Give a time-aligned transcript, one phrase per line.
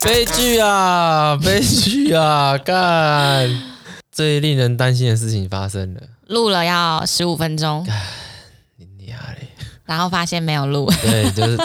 [0.00, 1.36] 悲剧啊！
[1.36, 2.58] 悲剧啊！
[2.58, 3.48] 干！
[4.10, 6.00] 最令人担心的事情发生了。
[6.26, 7.86] 录了要十五分钟！
[9.84, 10.90] 然后发现没有录。
[11.02, 11.58] 对，就是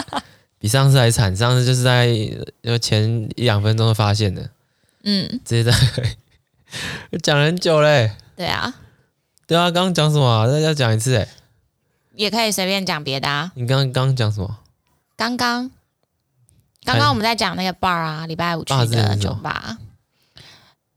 [0.58, 1.34] 比上次还惨。
[1.34, 2.08] 上次就是在
[2.62, 4.50] 就前一两分钟就发现的。
[5.04, 5.72] 嗯，直接在
[7.22, 8.12] 讲了很久嘞。
[8.36, 8.74] 对啊，
[9.46, 10.46] 对啊，刚刚讲什么啊？
[10.46, 11.28] 再再讲一次哎。
[12.14, 13.52] 也可以随便讲别的啊。
[13.54, 14.58] 你刚刚讲什么？
[15.16, 15.70] 刚刚。
[16.84, 19.76] 刚刚我们在讲那个 bar 啊，礼拜五去的酒吧。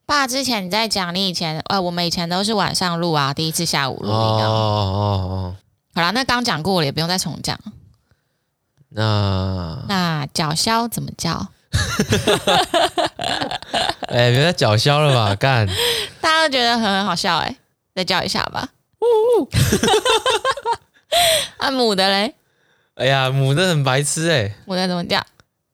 [0.06, 4.10] 爸之前你在讲你以前呃，我们以前都是晚上录啊，第一次下午录。
[4.10, 4.98] 哦哦
[5.30, 5.56] 哦。
[5.96, 7.60] 好了，那刚讲过了，也不用再重讲。
[8.90, 11.50] 那那叫嚣怎么叫？
[14.10, 15.68] 哎，别再叫嚣了吧，干！
[16.22, 17.56] 大家都觉得很好笑哎，
[17.96, 18.68] 再叫一下吧。
[19.00, 19.06] 呜
[19.42, 19.50] 呜。
[21.58, 22.36] 啊，母的嘞？
[22.96, 25.18] 哎呀，母的很白痴哎，母的怎么叫？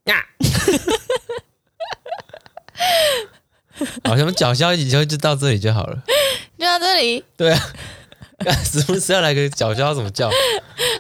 [0.05, 0.25] 呀，
[4.05, 5.97] 好像叫嚣以后就到这里就好了，
[6.57, 7.23] 就到这里。
[7.37, 7.59] 对啊，
[8.63, 10.29] 是不是要来个叫嚣怎么叫？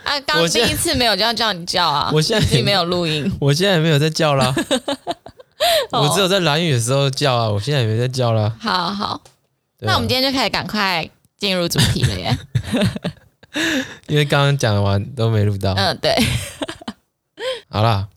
[0.03, 4.53] 啊，刚第一次没有就要叫你叫啊，我现在并没有录音， 我现在也没有在叫啦，
[5.91, 8.55] 我只有在蓝雨的时候叫啊，我现在也没在叫啦。
[8.59, 9.21] 好好，
[9.79, 12.37] 那我们今天就可以赶快进入主题了耶，
[14.07, 15.73] 因为刚刚讲完都没录到。
[15.73, 16.15] 嗯，对，
[17.69, 18.07] 好啦。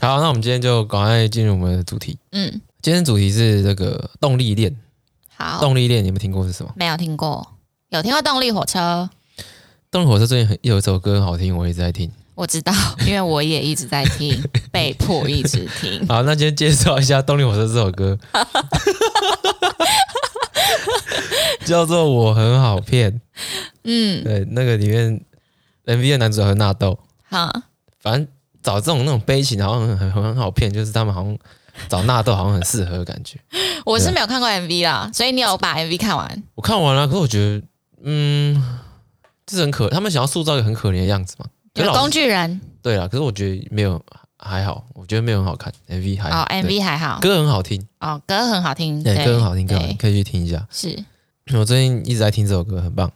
[0.00, 2.16] 好，那我们今天就赶快进入我们的主题。
[2.30, 4.76] 嗯，今天主题是这个动力链。
[5.36, 6.72] 好，动力链，你有没有听过是什么？
[6.76, 7.54] 没有听过，
[7.90, 9.08] 有听过动力火车。
[9.90, 12.10] 动力火车最近很有一首歌很好听，我一直在听。
[12.34, 12.72] 我知道，
[13.06, 14.38] 因为我也一直在听，
[14.70, 16.06] 被迫一直听。
[16.06, 18.18] 好，那今天介绍一下动力火车这首歌，
[21.64, 23.10] 叫做《我很好骗》。
[23.84, 25.18] 嗯，对，那个里面
[25.86, 26.98] MV 的男主角是纳豆。
[27.30, 27.50] 好，
[28.00, 28.28] 反正。
[28.60, 31.38] 找这种那种悲情，好像很很很好骗，就是他们好像
[31.88, 33.38] 找纳豆，好像很适合的感觉。
[33.86, 36.42] 我是没有看过 MV 啦，所以你有把 MV 看完？
[36.56, 37.62] 我看完了，可是我觉得，
[38.02, 38.78] 嗯，
[39.46, 41.46] 这是很可，他们想要塑造一个很可怜的样子嘛。
[41.74, 42.60] 有工具人。
[42.82, 44.02] 对啊，可是我觉得没有
[44.38, 46.42] 还好，我觉得没有很好看，MV 还好。
[46.42, 47.86] 哦，MV 还好，歌很好听。
[48.00, 50.66] 哦，歌很好听，对，歌很好听，歌可以去听一下。
[50.70, 50.98] 是，
[51.54, 53.10] 我最近一直在听这首歌，很棒。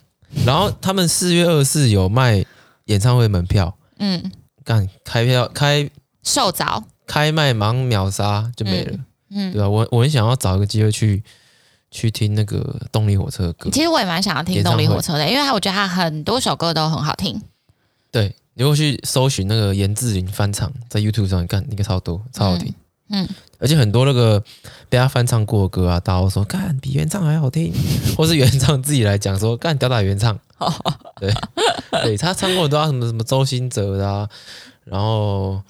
[0.46, 2.44] 然后他们四月二十四有卖
[2.86, 4.30] 演唱会门票，嗯。
[4.64, 5.90] 干开票开
[6.22, 8.92] 售早开卖忙秒杀就没了，
[9.30, 9.68] 嗯，嗯对吧？
[9.68, 11.20] 我我很想要找一个机会去
[11.92, 13.70] 去听那个动力火车的歌。
[13.70, 17.40] 其实我也蛮想要听动力火车的，因为他我觉得他很多首歌都很好听。
[18.10, 22.74] 对，你会去搜寻那个颜志林翻唱，在 YouTube 上看，那个超多，超好听。
[23.10, 24.42] 嗯，嗯而且很多那个
[24.88, 27.72] 被他翻唱过的歌啊，大家都说干比原唱还好听，
[28.16, 30.38] 或是原唱自己来讲说干吊打原唱。
[31.20, 31.32] 对，
[32.02, 34.28] 对他唱过很多啊，什么什么周兴哲的啊，
[34.84, 35.60] 然后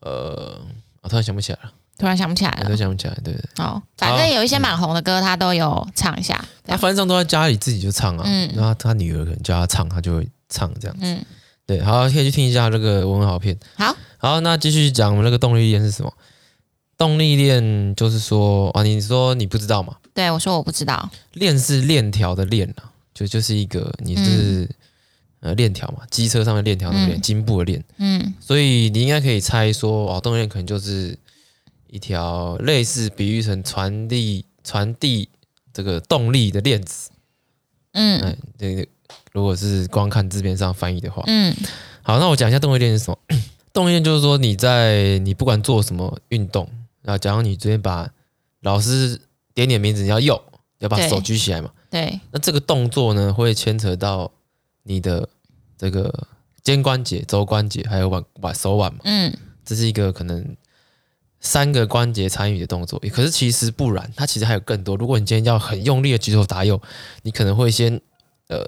[0.00, 0.60] 呃，
[1.00, 1.72] 我突然想不起来了，
[2.02, 3.64] 突然想不起来了，突然想不起来，对对。
[3.64, 6.44] 哦，反正有一些蛮红的歌，他都有唱一下。
[6.64, 11.04] 他翻唱都在家里自己就唱啊，嗯，然后他女儿可能叫他唱，他就会唱这样子。
[11.04, 11.24] 嗯，
[11.64, 13.56] 对，好，可以去听一下这个我很好骗。
[13.76, 16.12] 好，好，那继续讲我们那个动力链是什么？
[16.98, 19.94] 动力链就是说啊，你说你不知道吗？
[20.12, 21.08] 对，我说我不知道。
[21.34, 22.90] 链是链条的链啊。
[23.14, 24.68] 就就是一个你是、嗯、
[25.40, 31.16] 呃链条嘛，机车上面链条那个链，金布的链，嗯，所以你应该可以猜说哦，动力链可能就是
[31.92, 35.28] 一条类似比喻成传递传递
[35.74, 37.10] 这个动力的链子，
[37.92, 38.86] 嗯，哎，这个
[39.32, 41.54] 如果是光看字面上翻译的话，嗯，
[42.00, 43.18] 好，那我讲一下动力链是什么？
[43.74, 46.66] 动力链就是说你在你不管做什么运动，
[47.02, 48.10] 然后假如你昨天把
[48.60, 49.20] 老师
[49.52, 50.42] 点点名字，你要右，
[50.78, 51.70] 要把手举起来嘛。
[51.90, 54.32] 对，那这个动作呢，会牵扯到
[54.84, 55.28] 你的
[55.76, 56.26] 这个
[56.62, 59.00] 肩关节、肘关节，还有腕腕手腕嘛。
[59.04, 59.30] 嗯，
[59.62, 60.56] 这是一个可能
[61.42, 62.98] 三个关节参与的动作。
[63.12, 64.96] 可是其实不然，它其实还有更多。
[64.96, 66.80] 如果你今天要很用力的举手打右，
[67.22, 68.00] 你可能会先
[68.48, 68.66] 呃，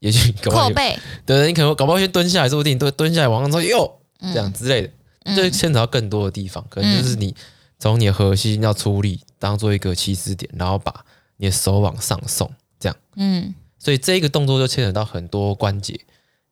[0.00, 4.90] 也许后背，对，你可能搞不好先蹲下来，说不定蹲蹲下来往上说右这样之类的，
[5.24, 6.62] 嗯、就牵扯到更多的地方。
[6.68, 7.34] 可能就是你
[7.78, 11.04] 从你的核心要出力，当做一个起始点，然后把。
[11.40, 12.50] 你的手往上送，
[12.80, 16.00] 这样，嗯，所以这个动作就牵扯到很多关节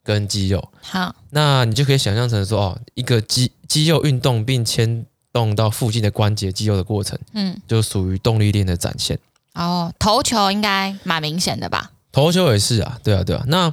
[0.05, 0.69] 跟肌肉。
[0.81, 5.05] 好，那你就可以想象成说，哦，一个肌肌肉运动并牵
[5.37, 9.19] 动到附近的关节肌肉的过程，嗯，就属于动力链的展现。
[9.53, 11.93] 哦，投球应该蛮明显的吧？
[12.11, 13.45] 投球也是啊，对啊，对啊。
[13.49, 13.71] 那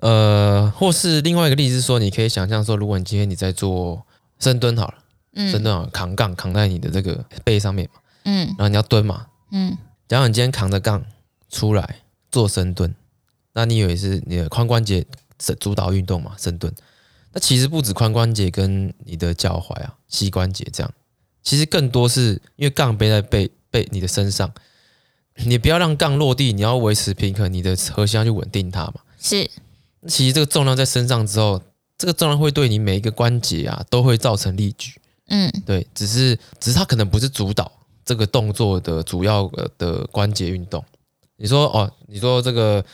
[0.00, 4.04] 呃，或是另外一个例子是说，你可以想象说，如果你今天你在做
[4.38, 4.94] 深蹲好了，
[5.32, 9.74] 嗯，深蹲好了，扛杠扛在你的这个背上面嘛，嗯，然后你要蹲嘛，嗯。
[10.06, 11.02] 假如你今天扛着杠
[11.50, 12.94] 出来做深蹲，
[13.54, 15.06] 那你以为是你的髋关节
[15.40, 16.32] 是主导运动嘛？
[16.38, 16.72] 深蹲，
[17.32, 20.92] 那其实不止髋关节跟你的脚踝啊、膝关节这样，
[21.46, 24.52] 其实更多是因为杠背在背背你的身上，
[25.44, 28.94] 你不要让杠落地，你要维持平衡，你的核心要去稳定它嘛。
[29.16, 29.48] 是，
[30.08, 31.62] 其实这个重量在身上之后，
[31.96, 35.00] 这个重量会对你每一个关节啊都会造成力矩。
[35.28, 37.70] 嗯，对，只是只是它可能不是主导
[38.04, 40.84] 这个动作的主要的关节运动。
[41.36, 42.84] 你说哦，你说这个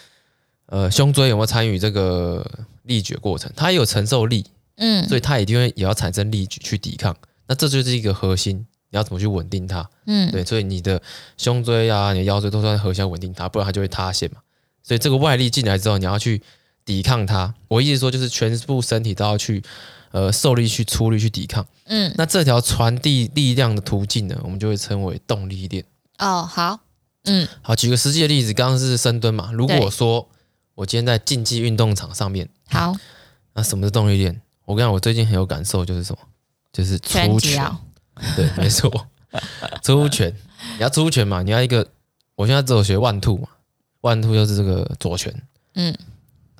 [0.66, 2.46] 呃胸椎有没有参与这个
[2.82, 3.50] 力矩过程？
[3.56, 4.44] 它也有承受力，
[4.76, 7.16] 嗯，所以它一定会也要产生力矩去抵抗。
[7.52, 8.56] 那这就是一个核心，
[8.88, 9.86] 你要怎么去稳定它？
[10.06, 11.02] 嗯，对，所以你的
[11.36, 14.40] 胸椎啊，你的腰椎都算核心要稳定它，不然它就会塌陷嘛。
[14.82, 16.40] 所以这个外力进来之后，你要去
[16.86, 17.54] 抵抗它。
[17.68, 19.62] 我意思说，就是全部身体都要去。
[20.12, 25.82] 呃，受力去出力去抵抗，嗯，那这条传递力量的途径呢，我们就会称为动力链。
[26.18, 26.80] 哦，好，
[27.24, 29.50] 嗯，好，举个实际的例子，刚刚是深蹲嘛。
[29.54, 30.28] 如果说
[30.74, 32.94] 我今天在竞技运动场上面，好，
[33.54, 34.38] 那什么是动力链？
[34.66, 36.18] 我跟你讲，我最近很有感受，就是什么？
[36.72, 37.70] 就是出拳。
[38.36, 38.90] 对，没错，
[39.82, 40.34] 出拳。
[40.76, 41.42] 你要出拳嘛？
[41.42, 41.86] 你要一个，
[42.34, 43.48] 我现在只有学 one two 嘛
[44.00, 45.34] ，one two 就是这个左拳，
[45.74, 45.92] 嗯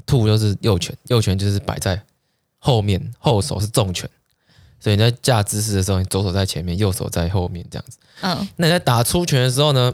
[0.06, 2.03] ，two 就是右拳，右拳就是摆在。
[2.64, 4.09] 后面后手是重拳，
[4.79, 7.99] 所以你在架姿势的时候，你左手在前面，右手在后面，这样子。
[8.20, 9.93] 嗯，那你在打出拳的时候呢？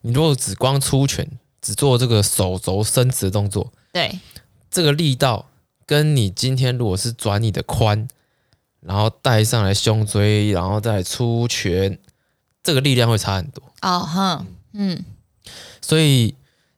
[0.00, 1.28] 你如果只光出拳，
[1.60, 4.18] 只做这个手肘伸直的动作，对，
[4.70, 5.50] 这个力道
[5.84, 8.08] 跟你今天如果是转你的髋，
[8.86, 11.98] 然后带上来胸椎，然后再出拳，
[12.62, 13.62] 这个力量会差很多。
[13.82, 15.04] 哦，哼，嗯，
[15.82, 16.34] 所以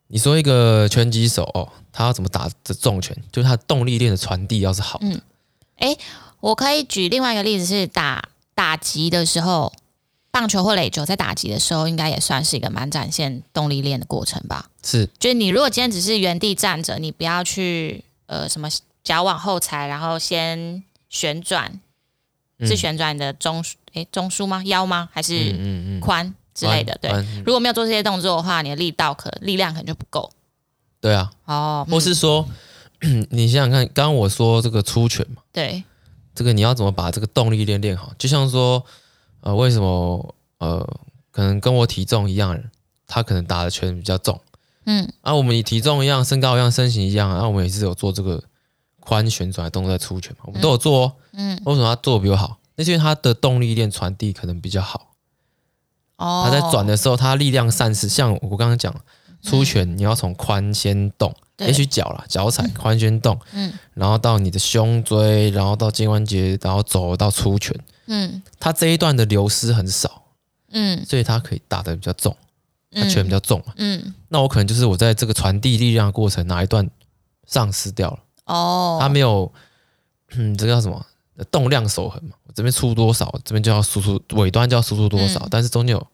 [0.08, 1.68] 你说一个拳击手哦。
[1.90, 3.16] 他要怎么打这重拳？
[3.32, 5.06] 就是他动力链的传递要是好的。
[5.08, 5.20] 嗯，
[5.78, 5.96] 哎，
[6.38, 9.72] 我可以举另外一个例子，是打打击的时候，
[10.30, 14.70] 棒球或垒球在打击的时候，应该也算是一个蛮展现动力链的过程吧？
[14.84, 18.68] 是，就是你如果今天只是原地站着，你不要去呃什么
[19.02, 21.80] 脚往后踩，然后先旋转，
[22.66, 24.62] 是旋转你的中哎、嗯、中枢吗？
[24.64, 25.08] 腰吗？
[25.12, 26.98] 还是髋嗯嗯嗯之类的？
[27.00, 27.10] 对，
[27.46, 30.30] 如果没有做这些动作的话，你的力道可力量可能就不够。
[31.00, 32.48] 对啊，哦，或是说，
[33.02, 35.84] 嗯、 你想想看，刚刚我说这个出拳嘛，对，
[36.34, 38.12] 这个你要怎么把这个动力练练好？
[38.18, 38.84] 就像说，
[39.42, 40.84] 呃，为什么呃，
[41.30, 42.60] 可能跟我体重一样，
[43.06, 44.40] 他可能打的拳比较重，
[44.86, 48.42] 嗯，啊，我们以体重一样、身高一样、身形一样，然后我们也是有做这个
[49.02, 51.27] 髋旋转的动作在出拳嘛，我们都有做哦，嗯，
[51.64, 52.58] 为什么他做的比我好？
[52.76, 55.14] 那是因为他的动力链传递可能比较好，
[56.16, 58.94] 哦，他在转的时候，他力量散失，像我刚刚讲。
[59.40, 67.72] 出拳你要从髋先动，也许脚啦，脚踩髋先动，嗯，然后到你的胸椎，然后到肩关节，然后走到出拳，
[68.08, 70.24] 嗯，他这一段的流失很少，
[70.72, 72.36] 嗯，所以他可以打得比较重，
[72.90, 76.90] 他拳比较重嘛，嗯，那我可能就是我在这个传递力量的过程哪一段
[77.46, 79.52] 丧失掉了，哦，他没有，
[80.32, 81.06] 嗯，这个叫什么
[81.44, 86.06] 动量守恒嘛，我这边出多少，这边就要输出尾端就要输出多少，但是中间有。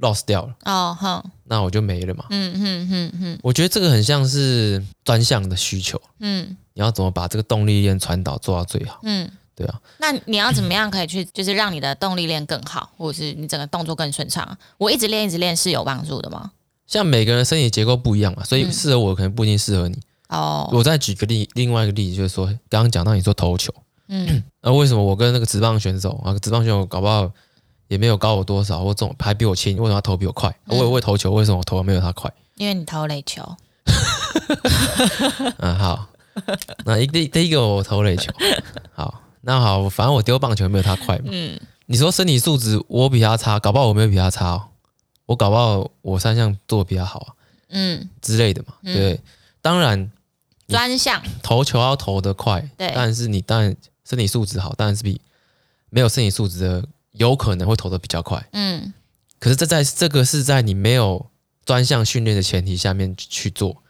[0.00, 2.24] loss 掉了哦，好，那我就没了嘛。
[2.30, 6.00] 嗯嗯嗯嗯，我觉得这个很像是专项的需求。
[6.20, 8.98] 嗯，你要怎么把这个动力链传导做到最好？
[9.02, 9.78] 嗯，对啊。
[9.98, 14.56] 那你要怎么样可以去，就是让你的动力链更好， 或者是你整个动作更顺畅？
[14.78, 16.50] 我一直练，一直练是有帮助的吗？
[16.86, 20.00] 像每个人身体结构不一样嘛，所以适合我可能不一定适合你。
[20.30, 23.70] 哦，我再举个例，另外一个例子就是说，刚刚讲到你说投球，
[24.10, 27.30] 嗯， 那为什么我跟那个职棒选手啊，职棒选手搞不好？
[27.88, 30.48] 也没有高我多少，或重还比我轻，为什么他投比我快？
[30.66, 32.32] 嗯、我也会投球，为什么我投没有他快？
[32.54, 33.42] 因为你投垒球。
[35.58, 36.08] 嗯，好，
[36.84, 38.32] 那一第第一个我投垒球，
[38.92, 41.24] 好，那好，反正我丢棒球没有他快嘛。
[41.32, 44.62] 嗯，你说身体素质我比他差，搞不好我没有比他差，哦，
[45.26, 47.34] 我搞不好我三项做的比他好啊，
[47.70, 49.20] 嗯之类的嘛，对，对，
[49.60, 50.12] 当然
[50.68, 53.74] 专项投球要投得快，对，但是你当然
[54.10, 55.20] 身体素质好，当然是比
[55.88, 56.84] 没有身体素质的。
[57.14, 58.94] 有可能会投的比较快，嗯，
[59.40, 61.26] 可是这在这个是在你没有
[61.64, 63.82] 专项训练的前提下面去做，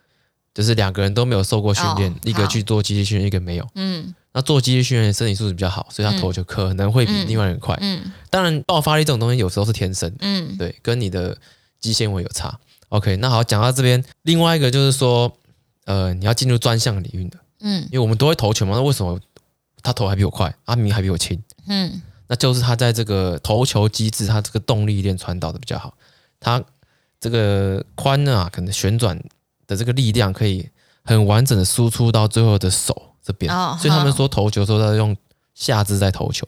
[0.54, 11.36] 就是两个人都没有受过训练，哦、一个去做机器训练，一个没有，嗯，那做机械训练身体素质比较好，所以他投球可能会比另外人快，嗯，嗯，当然爆发力这种东西有时候是天生，嗯，对，跟你的
[11.78, 12.58] 肌纤维有差。
[12.88, 15.30] OK，那好，讲到这边，另外一个就是说，
[15.84, 19.20] 呃，你要进入专项领域的，嗯，因为我们都会投球嘛，那为什么
[19.82, 22.02] 他头还比我快，阿明还比我轻，嗯。
[22.32, 25.92] 那就是他在这个投球机制，他这个动力链传导的比较好，
[26.38, 26.62] 他
[27.18, 29.20] 这个髋啊，可能旋转
[29.66, 30.68] 的这个力量可以
[31.02, 35.16] 很完整的输出到最后的手这边，哦、所以他们说投球的时候要用
[35.54, 36.46] 下肢在投球。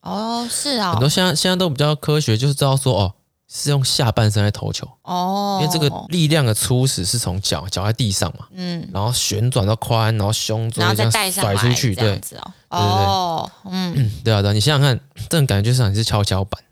[0.00, 3.14] 哦，是啊、哦，很多现在现在都比较科学，就是知道说哦，
[3.52, 4.88] 是用下半身来投球。
[5.02, 12.36] 哦，因为这个力量的初始是从脚脚在地上嘛，嗯，然后旋转到髋，然后胸椎这样甩出去，对，这样子
[12.68, 16.62] 哦，哦，嗯， 对啊，对啊，你想想看，这种感觉就像你是跷跷板，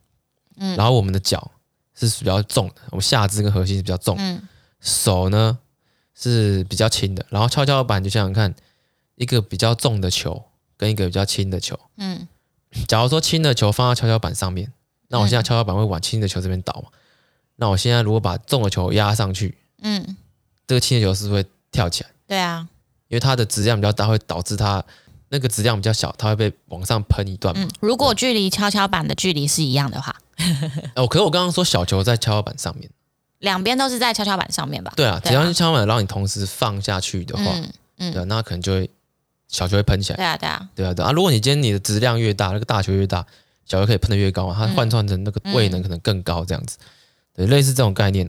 [0.58, 1.50] 嗯，然后我们的脚
[1.96, 4.40] 是比较重的，我们下肢跟核心是比较重，嗯，
[4.80, 5.58] 手呢
[6.14, 8.54] 是比较轻的，然后跷跷板就想想看，
[9.16, 10.44] 一个比较重的球
[10.76, 12.28] 跟一个比较轻的球，嗯，
[12.86, 14.72] 假如说轻的球放到跷跷板上面。
[15.08, 16.90] 那我现在跷跷板会往轻的球这边倒嘛？
[17.56, 20.16] 那我现在如果把重的球压上去，嗯，
[20.66, 22.10] 这个轻的球是不是会跳起来？
[22.26, 22.68] 对啊，
[23.08, 24.84] 因为它的质量比较大，会导致它
[25.30, 27.64] 那个质量比较小，它会被往上喷一段嘛。
[27.64, 30.14] 嗯，如果距离跷跷板的距离是一样的话，
[30.94, 32.88] 哦，可是我刚刚说小球在跷跷板上面，
[33.40, 34.92] 两边都是在跷跷板上面吧？
[34.94, 38.88] 对啊，只要是跷跷板，然后你同时放下去的话，嗯嗯，对，那可能就会
[39.48, 40.16] 小球会喷起来。
[40.16, 41.10] 对啊，对啊，对啊，对啊。
[41.10, 43.26] 如果你今天你的质量越大，那个大球越大。
[43.68, 46.78] 脚就可以喷得越高嘛，它换算成那个位能可能更高，这样子，
[47.34, 48.26] 对，类似这种概念，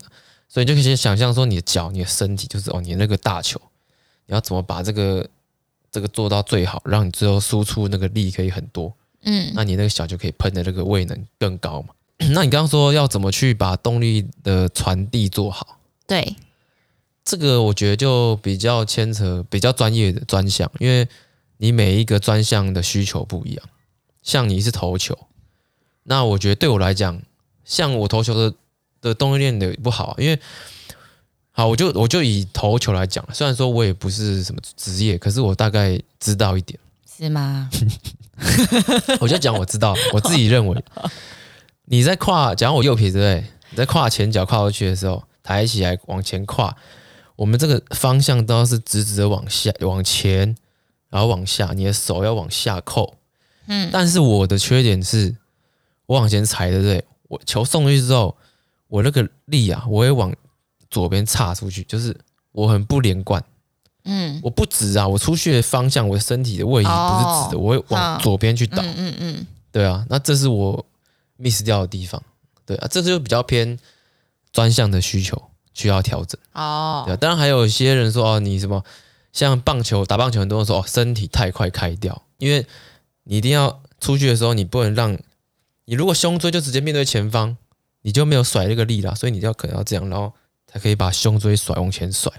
[0.48, 3.60] 所以你就可以先想象说，你的脚、你的身体就是哦，你那个大球，
[4.26, 5.26] 你要怎么把这个
[5.90, 11.88] 这个做到最好，让你最后输出那个力可以很多，嗯，那你那个小球可以喷的那个位能更高嘛。
[12.32, 15.78] 那你刚刚说要怎么去把动力的传递做好？
[16.06, 16.36] 对，
[17.24, 21.08] 这个我觉得就比较牵扯比较专业的专项，因为
[21.56, 23.64] 你每一个专项的需求不一样，
[24.22, 25.16] 像你是投球。
[26.04, 27.20] 那我觉得对我来讲，
[27.64, 28.56] 像我投球的
[29.00, 30.38] 的动力练的不好，因为
[31.52, 36.78] 好，我就我就以投球来讲，虽然说我也不是什么职业，可是我大概知道一点，
[37.16, 37.68] 是吗？
[39.20, 40.84] 我就讲我知道， 我自己认为，
[41.84, 46.74] 你在跨，假如我右撇子对，你在跨前脚跨过去的时候，抬起来往前跨，
[47.36, 50.56] 我们这个方向都是直直的往下往前，
[51.10, 53.16] 然后往下，你的手要往下扣，
[53.66, 55.36] 嗯，但是我的缺点是。
[56.10, 57.04] 我往前踩，对不对？
[57.28, 58.36] 我球送出去之后，
[58.88, 60.34] 我那个力啊，我会往
[60.90, 62.12] 左边岔出去，就是
[62.50, 63.40] 我很不连贯。
[64.02, 68.82] 嗯，我不直啊，我出去的方向，我的身体的位移不是直的，我会往左边去倒。
[68.82, 70.84] 嗯嗯，对啊，那这是我
[71.38, 72.20] miss 掉的地方。
[72.66, 73.78] 对啊，这就比较偏
[74.50, 75.40] 专项的需求
[75.74, 76.36] 需要调整。
[76.54, 78.82] 哦，对啊，当然还有一些人说哦，你什么
[79.32, 82.66] 像棒球打棒球，很多人说哦，身体太快开掉，因为
[83.22, 85.16] 你一定要出去的时候，你不能让。
[85.90, 87.56] 你如果胸椎就直接面对前方，
[88.02, 90.32] 你就没有甩那个力了，所以你就要可能要这样，然后
[90.68, 92.32] 才可以把胸椎甩往前甩，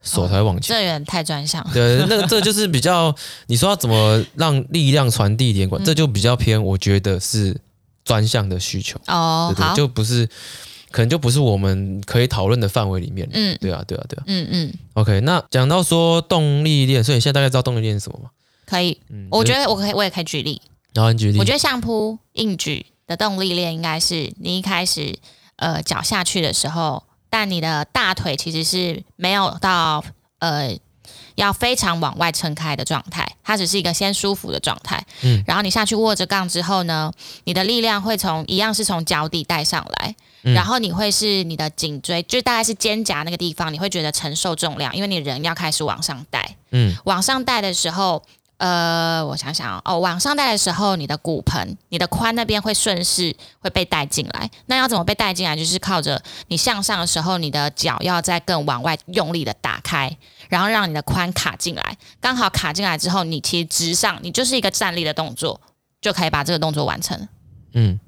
[0.00, 0.76] 手才会往前。
[0.76, 1.68] 哦、这有点太专项。
[1.74, 3.12] 对， 那个这就是比较，
[3.48, 7.60] 你说要怎么让力量传递连贯，嗯、这就比较偏，我觉得是
[8.04, 9.00] 专项的需求。
[9.08, 10.24] 哦，对就不是，
[10.92, 13.28] 可能就不是我们可以讨论的范围里面。
[13.32, 14.22] 嗯，对啊，对啊，对啊。
[14.28, 14.72] 嗯嗯。
[14.94, 18.30] OK，那讲到说动力链，所以你现在大概知道动力链是什么吗？
[18.64, 18.96] 可以。
[19.10, 20.62] 嗯，我觉得我可以，我也可以举例。
[20.94, 21.38] 然后你举例。
[21.38, 22.86] 我觉得相扑硬举。
[23.04, 25.18] 的动力链应该是你一开始
[25.56, 30.02] 呃脚下去的时候，但你的大腿其实是没有到
[30.38, 30.78] 呃
[31.34, 35.04] 要非常往外撑开的状态，它只是一个先舒服的状态。
[35.22, 37.12] 嗯，然后你下去握着杠之后呢，
[37.44, 46.56] 你的力量会从一样是从脚底带上来，嗯、然后你会是你的颈椎，就大概是肩胛那个地方，你会觉得承受重量，因为你人要开始往上带。
[46.70, 48.22] 嗯，往上带的时候。
[48.62, 54.48] 呃，我想想哦，往上带的时候，你的骨盆、你的髋那边会顺势会被带进来。
[54.66, 55.56] 那要怎么被带进来？
[55.56, 60.16] 就是靠着你向上的时候，你的脚要再更往外用力的打开，
[60.48, 61.96] 然后让你的髋卡进来。
[62.20, 65.60] 刚好卡进来之后，你其实直上，你就是一个站立的动作，
[66.00, 67.28] 就可以把这个动作完成。
[67.72, 67.98] 嗯。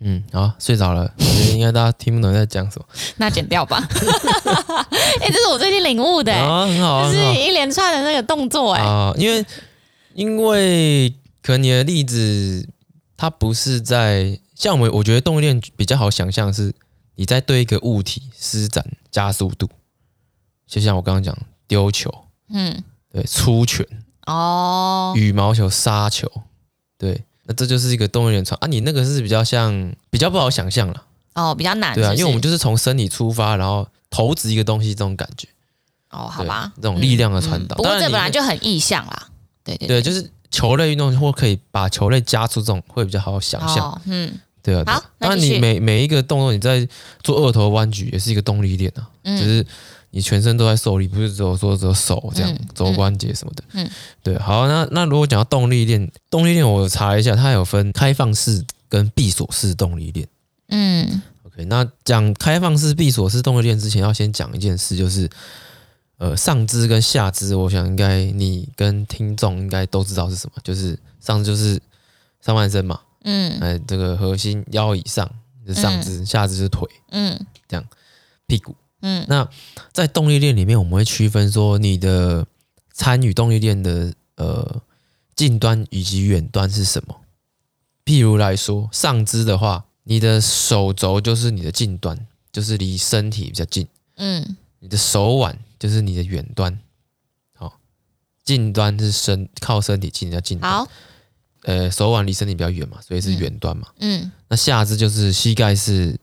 [0.00, 1.10] 嗯，好，睡着了。
[1.16, 2.84] 我觉得应该大家听不懂在讲什么，
[3.16, 3.82] 那剪掉吧。
[5.20, 9.44] 哎、欸，这是我最近领悟的、欸，啊，很好，就是一连串的那个动作、欸，哎，啊，因为
[10.14, 11.10] 因为
[11.42, 12.68] 可能你的例子，
[13.16, 16.74] 它不是在像我们，我觉得动力链比较好想象是
[17.14, 19.68] 你在对一个物体施展加速度，
[20.66, 22.12] 就像我刚刚讲丢球，
[22.50, 22.82] 嗯，
[23.12, 23.86] 对，出拳，
[24.26, 26.30] 哦，羽毛球杀球，
[26.98, 27.24] 对。
[27.48, 31.04] 那这就是一个动力链传啊，你那个是比较像，比较不好想象了
[31.34, 35.46] 哦，比较难，对啊，因为我们就是从身体出发，然后投掷一个东西，这种感觉
[36.10, 37.76] 哦，好吧，这种力量的传导。
[37.76, 39.28] 不过这本来就很意象啦，
[39.62, 44.32] 对对对，就是球类运动或可以把球类加出这种会比较好想象，嗯，
[44.62, 46.88] 对啊，好，那你每每一个动作你在
[47.22, 49.66] 做二头弯举也是一个动力链啊，嗯就是。
[50.10, 53.62] 你全身都在受力，不是只有说只有手这样，嗯、肘关节什么的。
[53.72, 53.90] 嗯，
[54.22, 54.38] 对。
[54.38, 60.26] 好，那那如果讲到动力链，动力链我查一下，它有分开放式跟闭锁式动力链。
[60.68, 61.20] 嗯
[61.56, 61.64] ，OK。
[61.64, 65.28] 那讲开放式、闭锁式动力链之前，要先讲一件事，就是
[66.18, 71.80] 呃上肢跟下肢，我想应该你跟听众应该都知道是什么，就是上肢就是
[72.40, 73.00] 上半身嘛。
[73.24, 75.28] 嗯，哎，这个核心腰以上，
[75.66, 77.36] 是上肢，嗯、下肢是腿，嗯，
[77.66, 77.84] 这样
[78.46, 79.24] 屁股，嗯。
[79.28, 79.48] 那
[79.92, 82.46] 在动力链里面，我们会区分说你的
[82.92, 84.80] 参与动力链的呃
[85.34, 87.16] 近端以及远端是什么。
[88.04, 92.16] 譬如来说，上肢的话，你的手肘就是你的近端，
[92.52, 94.56] 就是离身体比较近，嗯。
[94.78, 96.78] 你的手腕就是你的远端，
[97.56, 97.80] 好，
[98.44, 100.70] 近端是身靠身体近，叫近端。
[100.70, 100.88] 好，
[101.62, 103.88] 呃，手腕离身体比较远嘛，所以是远端嘛。
[103.98, 106.16] 嗯，嗯，那下肢就是膝盖是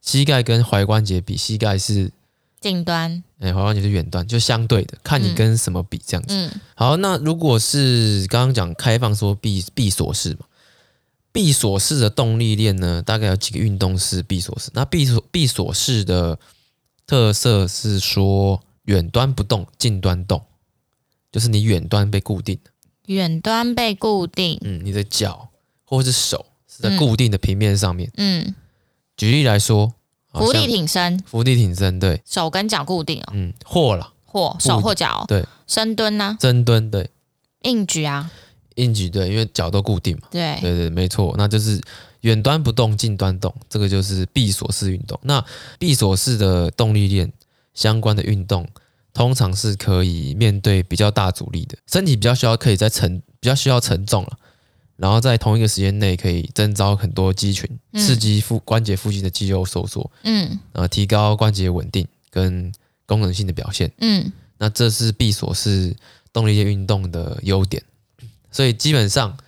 [0.00, 2.10] 膝盖跟踝关节比，膝盖是
[2.58, 6.34] 近端，哎，踝关节是远端，就相对的，看你跟什么比这样子。
[6.34, 10.46] 嗯，好，那如果是刚刚讲开放说闭闭锁式嘛，
[11.32, 14.70] 闭锁式的动力链呢，大概有几个运动是闭锁式。
[14.74, 16.38] 那闭锁闭锁式的。
[17.08, 20.42] 特色是说远端不动，近端动，
[21.32, 22.58] 就是你远端被固定。
[23.06, 25.48] 远端被固定，嗯，你的脚
[25.84, 28.12] 或者是手是在固定的平面上面。
[28.18, 28.54] 嗯，
[29.16, 29.94] 举例来说，
[30.34, 33.32] 伏地挺身，伏地挺身，对，手跟脚固定哦。
[33.32, 36.36] 嗯，或了，或手或脚，对，深蹲呢？
[36.38, 37.08] 深蹲，对，
[37.62, 38.30] 硬举啊，
[38.78, 40.28] 硬举，对，因为脚都固定嘛。
[40.30, 41.80] 对，对对，没错，那就是。
[42.22, 45.16] 远端不动，近端动，这个就是闭锁式运动。
[45.22, 45.42] 那
[45.78, 47.32] 闭锁式的动力链
[47.74, 48.66] 相关的运动，
[49.14, 54.36] 通常是可以面对比较大阻力的，身体比较需要可以在沉，比较需要承重了，
[54.96, 62.72] 然后在同一个时间内可以征招很多肌群，刺激附关节附近的肌肉收缩，嗯，呃，提高关节稳定跟
[63.06, 65.94] 功能性的表现，嗯，那这是闭锁式
[66.32, 67.80] 动力链运动的优点。
[68.58, 69.38] 所以基本上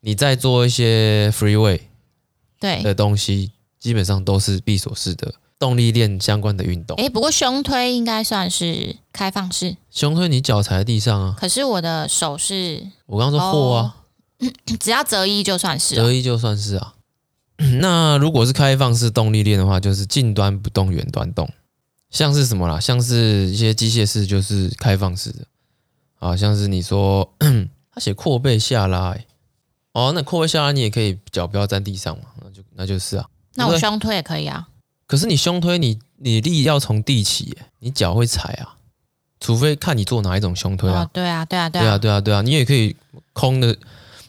[0.00, 1.82] 你在做一些 free weight。
[2.58, 6.96] 对的东西基本上都是闭锁式的动力链相关的运动。
[6.96, 9.76] 哎，不过胸推应该算是开放式。
[9.90, 11.36] 胸推你脚踩在地上啊。
[11.38, 12.82] 可是我的手是……
[13.04, 13.96] 我刚刚说货啊，
[14.38, 14.48] 哦、
[14.80, 15.94] 只要择一就算是。
[15.94, 16.94] 择一就算是啊。
[17.82, 21.46] 那如果是开放式动力链的话，就是近端不动，远端动。
[22.08, 22.80] 像是什么啦？
[22.80, 25.44] 像是一些机械式就是开放式的
[26.20, 27.30] 啊，像是你说
[27.96, 29.26] 他写阔背下拉、欸。
[29.92, 33.26] 哦，那阔背下拉你也可以脚不要站地上嘛，那就那就是啊。
[33.54, 34.68] 那我胸推也可以啊。
[35.06, 38.76] 可是你胸推你你力要从地起，你脚会踩啊。
[39.40, 41.02] 除非看你做哪一种胸推啊。
[41.02, 42.42] 哦、对啊，对啊，对啊，对啊，对啊，对啊。
[42.42, 42.94] 你也可以
[43.32, 43.74] 空的，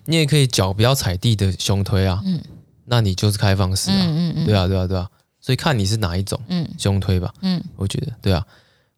[0.06, 2.22] 你也可以脚不要踩地的胸推啊。
[2.26, 2.42] 嗯。
[2.86, 3.98] 那你就是开放式啊。
[4.00, 4.46] 嗯嗯嗯。
[4.46, 5.10] 对啊，对啊，对啊。
[5.42, 6.40] 所以看你是哪一种
[6.80, 7.34] 胸推吧。
[7.42, 7.62] 嗯。
[7.76, 8.46] 我觉得对啊。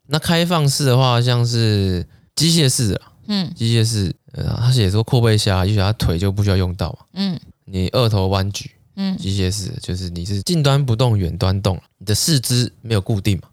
[0.06, 2.06] 那开放式的话，像是
[2.36, 3.02] 机械式的。
[3.26, 3.52] 嗯。
[3.54, 4.14] 机械式。
[4.32, 6.98] 呃，他写说阔背下，也许他腿就不需要用到嘛。
[7.14, 13.48] 嗯，你二头弯举，嗯，机械式就是你是近端不动，远端动，你的四肢没有固定嘛。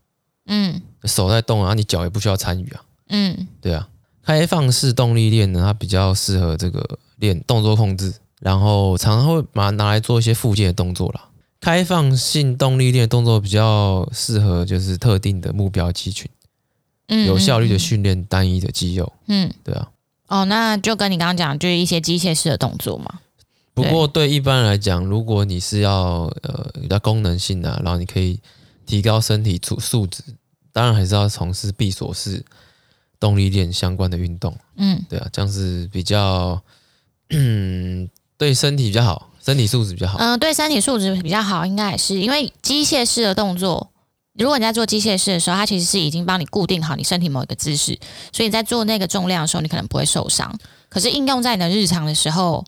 [0.48, 2.82] 嗯，手在动啊，你脚也不需要参与啊。
[3.10, 3.88] 嗯，对啊。
[4.24, 11.30] 开放式动力链呢，它比较适合这个练动作控制，然后常常会把它拿来做一些附件的动作啦。
[11.62, 16.30] 开放性动力链动作比较适合就是特定的目标肌群，
[17.08, 19.12] 嗯，有效率的训练单一的肌肉。
[19.28, 19.90] 嗯，对啊。
[20.28, 23.20] 哦，那就跟你刚刚讲，就是一些机械式的动作嘛。
[23.74, 28.40] 不过对一般人来讲，如果你是要呃比较功能性的，然后你可以
[28.86, 30.24] 提高身体素素质，
[30.74, 32.44] 当然还是要从事闭锁式
[33.20, 34.58] 动力链相关的运动。
[34.78, 36.62] 嗯，对啊，这样是比较
[37.30, 40.18] 嗯对身体比较好，身体素质比较好。
[40.18, 43.92] 嗯、呃，对身体素质比较好，应该也是因为机械式的动作。
[44.38, 47.98] 如果你在做机械式的时候，它其实是已经帮你固定好你身体某一个姿势，
[48.32, 50.58] 所以你在做那个重量的时候，你可能不会受伤。
[50.90, 52.64] 可是应用在你的日常的时候，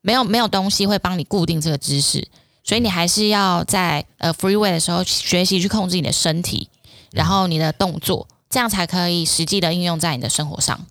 [0.00, 2.26] 没有没有东西会帮你固定这个姿势，
[2.64, 6.68] 所以你还是要在呃 free way 的时候学习去控制你的身体，
[7.12, 10.86] 然后你的动作，这样才可以实际的应用在你的生活上。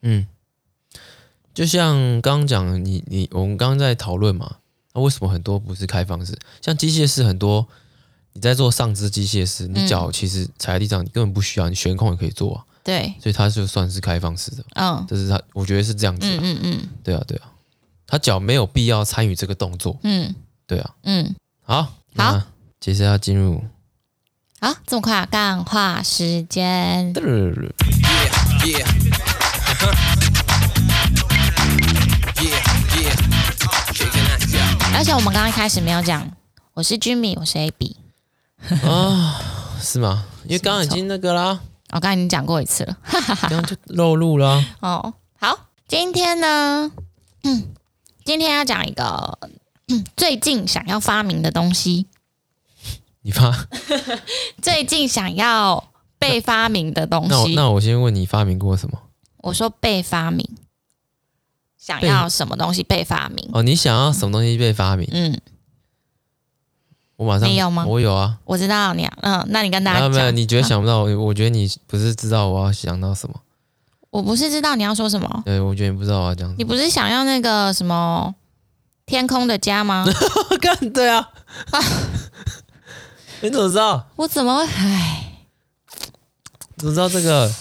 [0.00, 0.26] 嗯，
[1.52, 4.56] 就像刚刚讲，你你我们刚刚在讨论嘛，
[4.94, 6.38] 那为什么很多不是开放式？
[6.62, 7.68] 像机械式很多。
[8.36, 12.62] 你在做上肢机械式，你脚其实踩在地上，你根本不需要，你悬空也可以做啊。
[12.84, 14.62] 对，所以它就算是开放式的。
[14.74, 16.26] 嗯，这是它，我觉得是这样子。
[16.26, 17.48] 嗯嗯嗯，对啊对啊，
[18.06, 19.98] 他脚没有必要参与这个动作。
[20.02, 20.34] 嗯，
[20.66, 20.90] 对啊。
[21.04, 22.42] 嗯，好，好，
[22.78, 23.64] 接下来要进入。
[24.60, 25.26] 好，这么快啊？
[25.30, 27.14] 干话时间。
[34.94, 36.30] 而且我们刚刚一开始没有讲。
[36.74, 37.95] 我是 Jimmy，我是 AB
[38.84, 39.40] 啊，
[39.80, 40.24] 是吗？
[40.44, 42.96] 因为刚刚已经那个啦，我刚刚已经讲过一次了，
[43.42, 44.64] 刚刚就漏录了。
[44.80, 46.90] 哦，好，今天呢，
[47.44, 47.68] 嗯，
[48.24, 49.38] 今天要讲一个、
[49.88, 52.06] 嗯、最近想要发明的东西。
[53.22, 53.66] 你发？
[54.62, 57.28] 最近想要被发明的东西。
[57.28, 58.98] 那，那我，那我先问你，发明过什么？
[59.38, 60.48] 我说被发明，
[61.76, 63.50] 想要什么东西被发明？
[63.52, 65.08] 哦，你想要什么东西被发明？
[65.12, 65.40] 嗯。
[67.16, 67.84] 我马上你有吗？
[67.86, 71.00] 我有啊，我知道你，嗯，那你跟大家讲，没有，你觉得想不到？
[71.00, 73.34] 我、嗯、我觉得你不是知道我要想到什么？
[74.10, 75.42] 我不是知道你要说什么？
[75.44, 76.54] 对，我觉得你不知道我要讲什么。
[76.58, 78.34] 你不是想要那个什么
[79.06, 80.06] 天空的家吗？
[80.60, 81.28] 干对啊，
[81.70, 81.80] 啊
[83.40, 84.06] 你怎么知道？
[84.16, 84.64] 我怎么会？
[84.66, 85.32] 唉，
[86.76, 87.52] 怎么知道这个？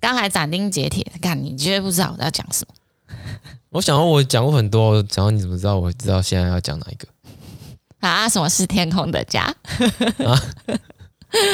[0.00, 2.74] 刚才斩钉截铁，看你绝对不知道我要讲什么。
[3.70, 5.76] 我想到，我讲过很多，想说你怎么知道？
[5.78, 7.06] 我知道现在要讲哪一个
[8.00, 8.28] 啊？
[8.28, 9.42] 什么是天空的家？
[10.24, 10.42] 啊？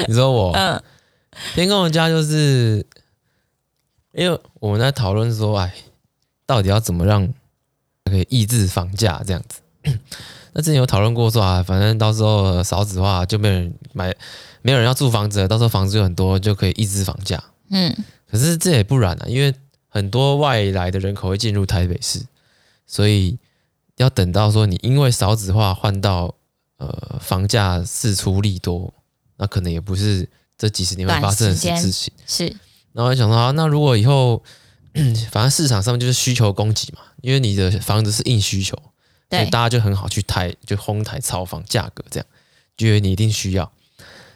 [0.09, 0.52] 你说我？
[0.52, 0.82] 嗯，
[1.54, 2.85] 天空的家就是，
[4.12, 5.74] 因为我们在讨论说，哎，
[6.46, 7.26] 到底要怎么让
[8.04, 9.61] 可以抑制房价这样子？
[10.54, 14.14] 那之前有讨论过说啊，反正到时候少子化就没人买，
[14.62, 17.42] 没有人要住房子了，到时候房子有很多就可以抑制房价。
[17.70, 17.94] 嗯，
[18.30, 19.54] 可是这也不然啊，因为。
[19.88, 22.20] 很多外来的人口会进入台北市，
[22.87, 23.38] 所以
[23.96, 26.35] 要等到说你因为少子化换到
[26.78, 28.92] 呃房价四出利多，
[29.37, 30.28] 那可能也不是
[30.59, 32.12] 这几十年会发生的事情。
[32.26, 32.46] 是，
[32.92, 34.42] 然后我想说啊，那如果以后
[35.30, 38.76] 反正市场上就是需求供给嘛，因为你的房子是硬需求，
[39.30, 42.26] 所以大家就很好去抬，就哄抬炒房价格，这样
[42.76, 43.70] 觉得你一定需要。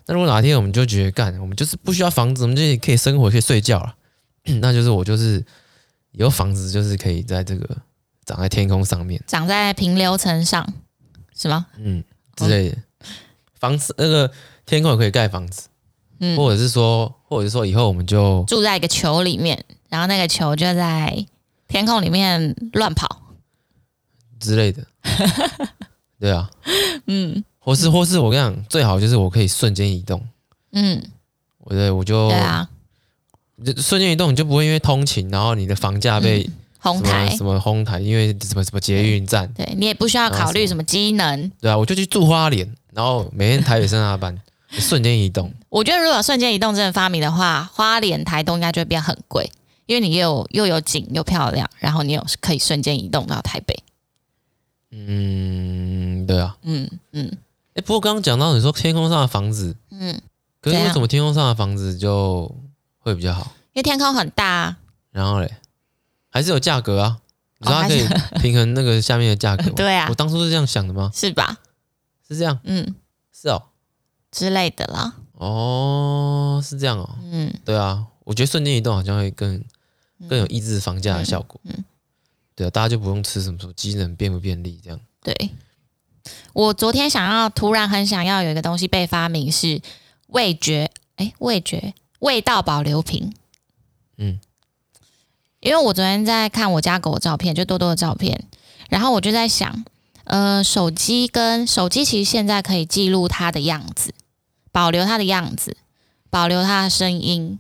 [0.07, 3.94] 那如果哪天我们就觉得干，我们就是不需要房子，我们就可以生活，可以睡觉了。
[4.61, 5.44] 那就是我就是
[6.12, 7.77] 有房子，就是可以在这个
[8.31, 10.64] 长在天空上面，长在平流层上，
[11.35, 11.66] 是吗？
[11.79, 12.03] 嗯，
[12.37, 12.79] 之类的。
[13.59, 14.31] 房子，那个
[14.64, 15.69] 天空也可以盖房子，
[16.21, 21.27] 嗯，或者是说，或者是说以后我们就住在一个球里面，然后那个球就在
[21.66, 23.35] 天空里面乱跑。
[24.38, 24.87] 之类的，
[26.21, 26.49] 对啊，
[27.07, 30.25] 嗯，或是或是我跟你讲，最好就是我可以瞬间移动，
[30.71, 31.03] 嗯，
[31.59, 32.69] 我对我就对啊。
[33.77, 36.49] 瞬间移动，你就不会因为通勤，然后你的房价被
[36.81, 38.01] 哄抬，什么哄抬？
[38.01, 41.51] 因为什么什么捷运站，对你也不需要考虑什么机能。
[41.61, 44.37] 对啊，我就去住花莲，然后每天台北上下班，
[44.71, 45.53] 瞬间移动。
[45.69, 49.51] 我觉得如果瞬间移动真的发明的话，花莲、台东应该就会变很贵，
[49.87, 53.83] 因为你又有又有景又漂亮，然后你有可以瞬间移动到台北。
[54.90, 57.27] 嗯，对啊，嗯嗯。
[57.75, 60.21] 哎、欸，不过刚刚讲到你说天空上的房子，嗯，
[60.61, 62.55] 可是为什么天空上的房子就？
[63.03, 64.77] 会比较好，因为天空很大啊。
[65.11, 65.51] 然后嘞，
[66.31, 67.19] 还是有价格啊，
[67.59, 68.07] 你说它可以
[68.40, 69.73] 平衡那个下面的价格吗？
[69.77, 71.11] 对啊，我当初是这样想的吗？
[71.14, 71.59] 是吧？
[72.29, 72.95] 是这样，嗯，
[73.33, 73.64] 是哦，
[74.31, 75.14] 之类的啦。
[75.35, 79.62] 哦，是这样哦，嗯，对啊，我觉得瞬间移动好像会更
[80.29, 81.61] 更有抑制房价的效果。
[81.64, 81.85] 嗯，嗯，
[82.55, 85.01] 对啊，大家就不用吃什么什么机能便不便利这样。
[85.23, 85.51] 对，
[86.53, 89.81] 我昨天想要，突然很想要有一个东西被发明，是
[90.29, 91.95] 味觉，哎，味觉。
[92.21, 93.33] 味道保留瓶，
[94.19, 94.38] 嗯，
[95.61, 98.46] 因为我昨天在看我家狗的照片，就多多的照片，
[98.88, 99.85] 然后我就在想，
[100.25, 104.14] 呃，手机跟手机其实现在可以记录它的样子，
[104.73, 105.77] 保留它的样子，
[106.31, 107.59] 保留它的声音，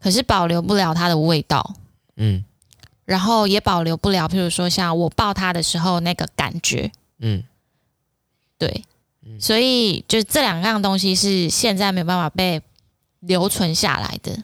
[0.00, 1.74] 可是保留不了它的味道，
[2.16, 2.44] 嗯，
[3.04, 7.42] 然后也保留不了，譬如说像我抱它的时候那个感觉，嗯，
[8.58, 8.84] 对，
[9.40, 12.62] 所以就这两样东西是现在没有办法被。
[13.24, 14.36] 留存下来的，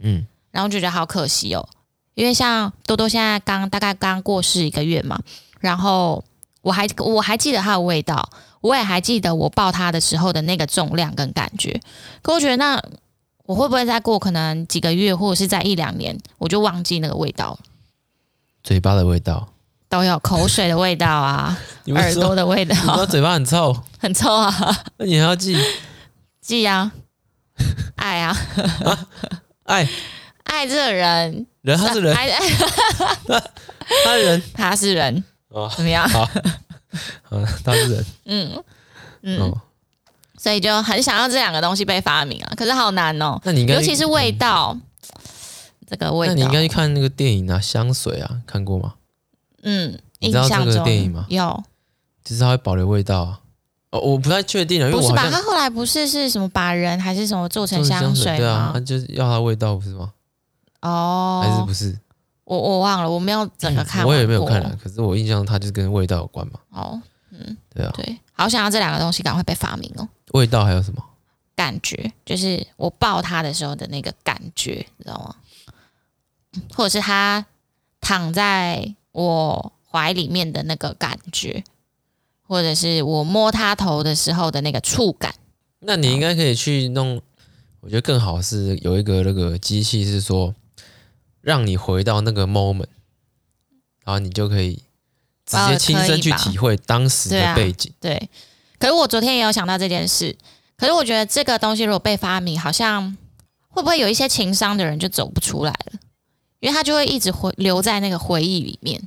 [0.00, 1.66] 嗯，然后就觉得好可惜哦，
[2.14, 5.18] 因为像多多现在刚大概刚过世一个月嘛，
[5.60, 6.22] 然后
[6.60, 8.28] 我还我还记得它的味道，
[8.60, 11.80] 我也还记得我抱它的时候的那个重量跟感觉，
[12.22, 12.82] 可我觉得那
[13.44, 17.58] 我会不会再过可能几个月或者是在一两年，我就忘记那个味道，
[18.62, 19.48] 嘴巴的味道。
[19.88, 21.58] 都有，口水的味道啊，
[21.94, 24.50] 耳朵的味道，你说嘴巴很臭， 很臭啊，
[24.96, 25.54] 那你还要记
[26.40, 26.90] 记啊。
[27.96, 28.34] 爱啊，
[28.86, 29.06] 啊，
[29.64, 29.86] 爱。
[30.44, 32.14] 爱这个人，人 他是人，
[34.04, 36.08] 他是人，他是人哦，怎么样？
[36.08, 36.24] 好，
[37.22, 38.64] 好，他是人，嗯
[39.22, 39.60] 嗯、哦，
[40.38, 43.40] 所以就很想要这两个东西被发明啊，可是好难哦。
[43.44, 44.82] 那你应该，尤其是味道，嗯、
[45.88, 48.94] 这个味道，那你应该去看那个电影啊，香水啊，看过吗？
[49.62, 51.26] 嗯，你知道这个电影吗？
[51.28, 51.62] 有，
[52.24, 53.38] 其实它会保留味道啊。
[53.90, 55.30] 哦，我不太确定了，因为我不是吧？
[55.30, 58.36] 他后来不是是什么把人还是什么做成香水吗？
[58.38, 60.10] 对啊，他就是要它味道，不是吗？
[60.82, 61.98] 哦，还是不是？
[62.44, 64.78] 我我忘了，我没有整个看，我也没有看了。
[64.82, 66.60] 可是我印象它就是跟味道有关嘛。
[66.70, 70.06] 哦，嗯，对啊，对，好想要这两个东西赶快被发明哦。
[70.32, 71.02] 味道还有什么？
[71.56, 75.36] 感觉，就是我抱他的时候的那个感觉，你知道吗？
[76.74, 77.46] 或者是他
[78.00, 81.64] 躺在我怀里面的那个感觉。
[82.44, 85.34] 或者是我摸他头的时候的那个触感，
[85.78, 87.18] 那你应该可以去弄。
[87.80, 90.54] 我觉得更好是有一个那个机器，是说
[91.42, 92.86] 让你回到那个 moment，
[94.04, 94.82] 然后你就可以
[95.44, 97.92] 直接亲身去体会当时的背景。
[98.00, 98.30] 对啊，对，
[98.78, 100.34] 可是我昨天也有想到这件事，
[100.76, 103.16] 可是我觉得这个东西如果被发明，好像
[103.68, 105.98] 会不会有一些情商的人就走不出来了，
[106.60, 109.02] 因为他就会一直回留在那个回忆里面。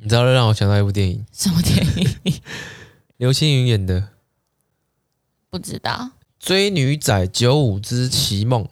[0.00, 1.84] 你知道让我想到一部电影，什么电
[2.24, 2.40] 影？
[3.18, 4.08] 刘青云演的，
[5.50, 6.10] 不知道。
[6.40, 8.68] 追女仔九五之奇梦，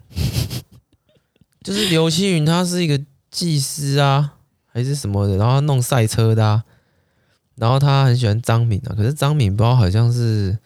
[1.63, 4.35] 就是刘青云，他是一个技师啊，
[4.67, 6.65] 还是什么的，然后他弄赛车的啊，
[7.57, 10.59] 然后他很喜欢张敏啊，可是张敏不知道好像是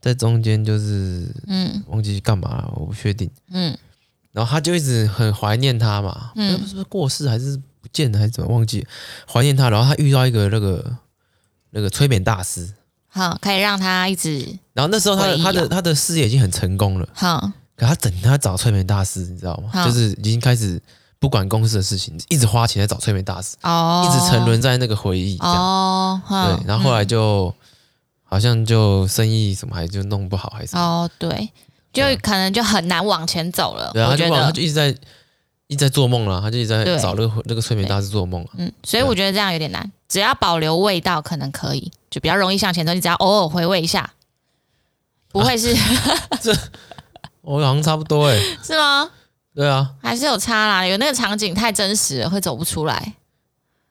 [0.00, 3.76] 在中间就是嗯忘记干嘛了，我不确定嗯，
[4.32, 8.86] 然后他就一直很怀念他嘛，嗯，是不是过世还是不见了还是怎么忘记
[9.30, 10.98] 怀念他，然后他遇到一个那个
[11.70, 12.74] 那个催眠大师。
[13.06, 14.58] 好，可以让他一直。
[14.72, 17.08] 然后那时候他的他的他的事业已经很成功了。
[17.14, 19.84] 好，可他整天他找催眠大师，你知道吗？
[19.84, 20.80] 就是已经开始
[21.18, 23.56] 不管公司的事情，一直花钱在找催眠大师。
[23.62, 24.06] 哦。
[24.06, 25.36] 一直沉沦在那个回忆。
[25.38, 26.20] 哦。
[26.28, 27.52] 对，然后后来就
[28.22, 30.76] 好像就生意什么还就弄不好，还是。
[30.76, 31.50] 哦，对，
[31.92, 33.90] 就可能就很难往前走了。
[33.92, 34.88] 对啊，他就他就一直在
[35.66, 38.50] 一直在做梦了，他就一直在找那个那个催眠大师做梦了。
[38.58, 39.90] 嗯，所以我觉得这样有点难。
[40.08, 42.92] 只要保留味道，可能可以，就比较容易向前走。
[42.94, 44.12] 你只要偶尔回味一下，
[45.32, 46.54] 不会是、啊、这，
[47.44, 49.08] 我好像差不多哎，是吗？
[49.54, 50.86] 对啊，还是有差啦。
[50.86, 53.14] 有那个场景太真实了，会走不出来。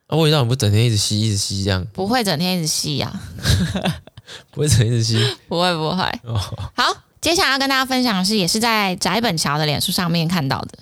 [0.08, 1.86] 啊，味道你不整天一直吸，一直吸这样？
[1.92, 3.96] 不会整天一直吸呀、啊，
[4.50, 6.02] 不会整天一直吸，不会不会。
[6.24, 6.38] 哦、
[6.74, 6.84] 好，
[7.20, 10.78] 接下来要跟大家分享的是，也是在翟本桥的脸书上面看到的。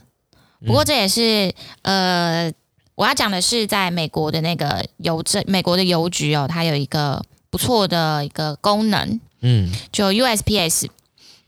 [0.66, 2.52] 不过这也是、嗯、呃。
[2.94, 10.88] 我要讲的是，在美国的那个邮政，美国的邮局哦，它有一个不错的一个功能，嗯，就 USPS。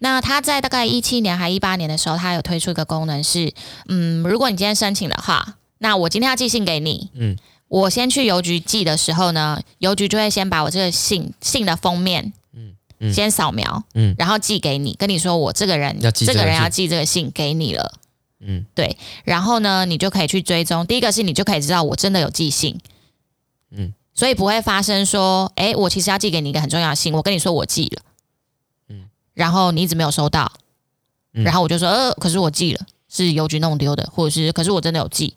[0.05, 3.55] 那他在大概一七年还一八年的时候，他有推出一个功能是，
[3.89, 7.35] 嗯，如果你今天申请的话，那我今天要寄信给你，嗯，
[7.69, 13.15] 我先去邮局寄的时候呢，邮局就会先把我这个信信的封面，嗯，嗯。
[13.15, 17.95] 先扫描，嗯，然后寄给你，跟你说我这个人这，这个人要寄这个信给你了。
[18.41, 20.87] 嗯，对，然后呢，你就可以去追踪。
[20.87, 22.79] 第一个是你就可以知道我真的有寄信，
[23.71, 28.14] 嗯，所以不会发生说，哎，我其实要寄给你一个很重要的信，我跟你说我寄了，嗯，
[29.35, 30.51] 然后你一直没有收到，
[31.35, 35.35] 嗯，然后我就说，呃，可是我寄了，是邮局弄丢的，或者是，可是我真的有寄，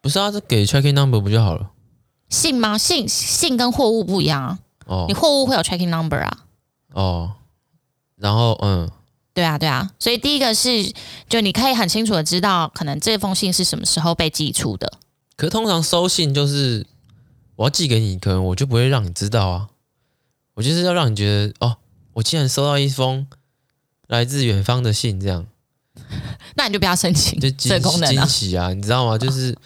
[0.00, 1.70] 不是啊，这给 tracking number 不就好了？
[2.30, 2.78] 信吗？
[2.78, 6.38] 信信跟货物不一样啊，哦，你货物会有 tracking number 啊，
[6.92, 7.32] 哦，
[8.16, 8.90] 然后嗯。
[9.34, 10.92] 对啊，对啊，所以第一个是，
[11.28, 14.92] 就你可以很清楚的知道，可能这封信是什么时候被寄出的。
[15.36, 16.84] 可是通常收信就是
[17.54, 19.68] 我要寄给你，可能我就不会让你知道啊。
[20.54, 21.76] 我就是要让你觉得，哦，
[22.18, 23.26] 我竟然收到一封
[24.08, 25.46] 来自远方的信，这样，
[26.56, 28.22] 那你就不要申请这个功能了。
[28.22, 29.16] 惊喜啊，你知道吗？
[29.16, 29.56] 就是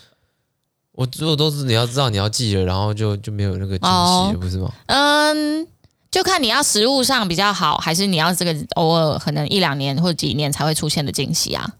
[0.92, 4.72] 我如果都是你要知道你要寄了，然后就就没有那个惊喜了，哦，不是吗？
[4.86, 5.66] 嗯。
[6.10, 11.76] 就看你要实物上比较好，还是你要这个偶尔可能一两年或者几年才会出现的惊喜啊？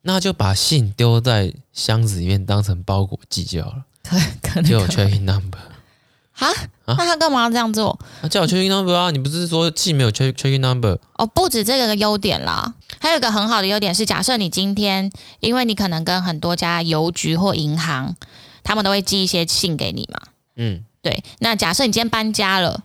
[0.00, 3.84] 那就把信丢在箱子里面当成包裹寄就好了。
[4.02, 5.60] 对，可能就有 tracking number。
[6.42, 6.68] 哈？
[6.86, 7.98] 那他干嘛要这样做？
[8.20, 9.10] 他叫我 tracking number 啊？
[9.10, 10.98] 你不是说既没有 track tracking number？
[11.14, 18.14] 哦，不止这个的优点啦，还有一个很好的优点是，假设你今天，因为你可能跟很多家邮局或银行，
[18.62, 20.20] 他们都会寄一些信给你嘛。
[20.56, 21.22] 嗯，对。
[21.38, 22.82] 那假设你今天搬家了。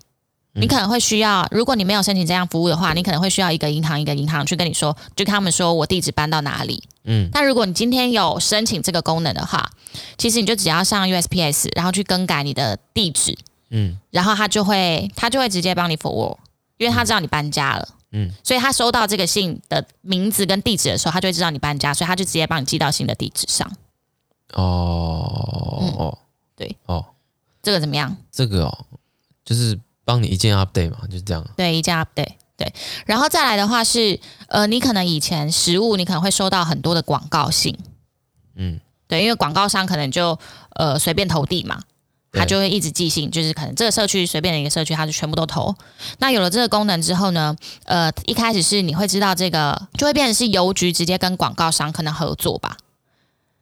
[0.60, 6.84] 你可能会需要，如果你没有申请这样服务的话，你可能会需要一个银行一个银行去跟你说，就跟他们说我地址搬到哪里。
[7.04, 9.70] 嗯，但如果你今天有申请这个功能的话，
[10.18, 13.38] 其实你就只要上 USPS，然后去更改你的地址，
[13.70, 16.38] 嗯，然后他就会他就会直接帮你 forward，
[16.78, 23.72] 因为他知道你搬家了，嗯，所以他收到这个信的名字跟地址的时候，他就会知道你搬家，所以他就直接帮你寄到新的地址上。
[24.54, 26.18] 哦，嗯，
[26.56, 27.06] 对，哦，
[27.62, 28.16] 这个怎么样？
[28.32, 28.86] 这个哦，
[29.44, 29.80] 就是。
[30.08, 31.46] 帮你一键 update 嘛，就是这样。
[31.58, 32.36] 对，一键 update。
[32.56, 32.74] 对，
[33.06, 37.78] 然后再来的话是，呃，你可能以前实物你可能会收到很多的广告信，
[38.56, 40.40] 嗯，对，因为广告商可能就
[40.76, 41.82] 呃随便投递嘛，
[42.32, 45.76] 他就会一直寄信，就是可能这个社区随便的一个社区，他就全部都投。
[46.20, 52.78] 那有了这个功能之后呢，呃，一开始是你会知道这个，就会变成是邮局直接跟广告商可能合作吧。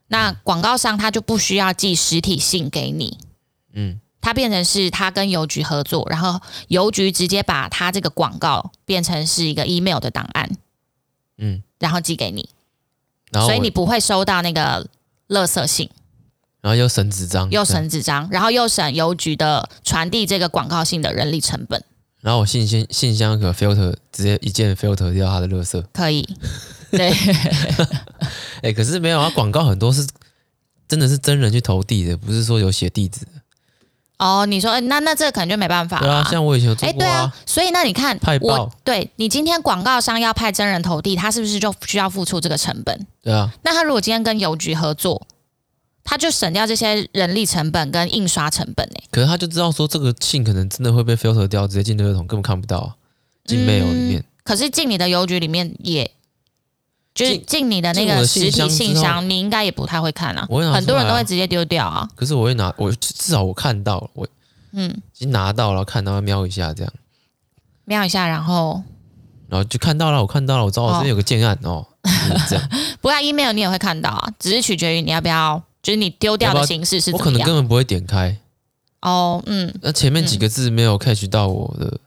[0.08, 3.18] 那广告商他就不需要寄实体信给你，
[3.74, 4.00] 嗯。
[4.22, 10.50] 他变成是他跟邮局合作，然后邮局直接把他这个广告变成是一个 email 的档案，
[11.38, 12.50] 嗯，然后寄给你，
[13.32, 14.90] 所以你不会收到那个
[15.28, 15.88] 垃圾信，
[16.66, 21.80] 然后又省纸张，又省纸张，然后又省邮局的传递这个广告性的人力成本。
[22.22, 26.28] 然后我信箱信箱可 filter 直接一键 filter 掉他的垃圾，可以，
[26.90, 27.14] 对，
[28.64, 30.08] 哎，可是没有啊，广告很多是
[30.88, 33.20] 真的是真人去投递的，不是说有写地址。
[34.18, 36.08] 哦，你说那那这可能就没办法了。
[36.08, 43.06] 对啊，像我以前有做过对啊，所以那你看，派我对你今天广告商要派真人投递，他是不是就需要付出这个成本？
[43.22, 43.54] 对啊。
[43.62, 45.28] 那他如果今天跟邮局合作，
[46.06, 48.96] 他就省掉这些人力成本跟印刷成本呢？
[49.12, 52.96] 可是他就知道说这个信可能真的会被 filter 掉，直接进垃圾桶，根本看不到啊，
[53.44, 54.22] 进 mail 里面。
[54.22, 56.10] 嗯，可是进你的邮局里面也。
[57.16, 60.46] 就是进你的那个实体信箱，你应该也不太会看啊。
[60.74, 62.06] 很多人都会直接丢掉啊。
[62.14, 64.28] 可是我会拿，我至少我看到了，我
[64.74, 66.94] 嗯，已经拿到了，看到要瞄一下这样，
[67.86, 68.84] 瞄一下，然后
[69.48, 71.88] 然后就看到了，我看到了，我知道我这边有个建案哦。
[72.50, 77.14] 这样， 不过 email 你也会看到啊，只是取决于你要不要，就是你丢掉的形式是怎。
[77.14, 78.36] 我可能根本不会点开。
[79.02, 82.00] 哦，嗯，那前面几个字没有 catch 到我的。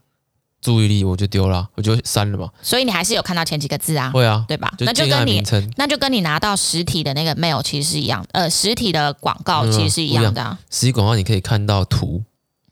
[0.61, 2.51] 注意力我就丢了，我就删了嘛。
[2.61, 4.11] 所以你还是有看到前几个字啊？
[4.11, 4.75] 会啊，对吧？
[4.81, 5.41] 那就跟你
[5.77, 10.59] 那就跟你拿到实体的那个 mail 其实是一样，呃，实体的广告其实是一样的啊。
[10.69, 12.25] 实体广告你可以看到图，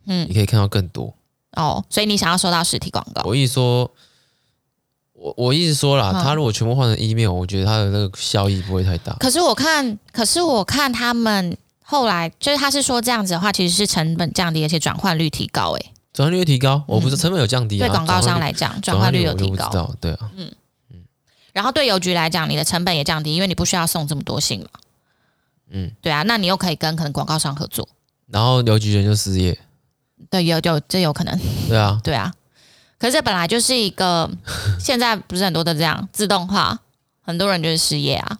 [0.09, 1.15] 嗯，你可以看到更多。
[1.53, 3.23] 哦，所以你想要收到实体广告？
[3.25, 3.89] 我意思说，
[5.19, 9.15] 我我一直说啦，他如果全部换成 email，我觉得他的那个效益不会太大。
[9.15, 15.93] 可是我看，可是我看他们后来就是他是说这样子的话，其实是成本降低，而且转换率提高，诶。
[16.13, 17.87] 转换率提高，我不是成本有降低啊。
[17.87, 19.95] 对广告商来讲，转换率有提高。
[20.01, 20.51] 对啊，嗯
[20.91, 21.05] 嗯。
[21.53, 24.69] 然后对邮局来讲，你的成本也降低，因为你不需要送这么多信嘛。
[25.71, 27.89] 嗯，对啊，那你又可以跟可能广告商合作。
[28.29, 29.59] 然后邮局人就失业。
[30.31, 31.39] 对，有有这有可能。
[31.69, 32.33] 对啊，对啊。
[32.99, 34.31] 可是这本来就是一个，
[34.81, 36.79] 现在不是很多都这样自动化，
[37.23, 38.39] 很多人就是失业啊。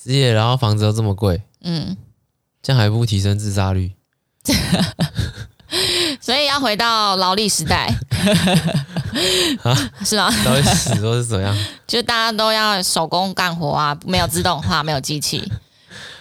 [0.00, 1.96] 失业，然后房子又这么贵，嗯，
[2.62, 3.92] 这样还不提升自杀率？
[6.20, 7.86] 所以要回到劳力时代
[9.64, 9.90] 啊？
[10.04, 10.30] 是吗？
[10.44, 11.56] 劳力时说是怎样？
[11.86, 15.42] 就大家都要手工干活啊，没有自动化，没有机器。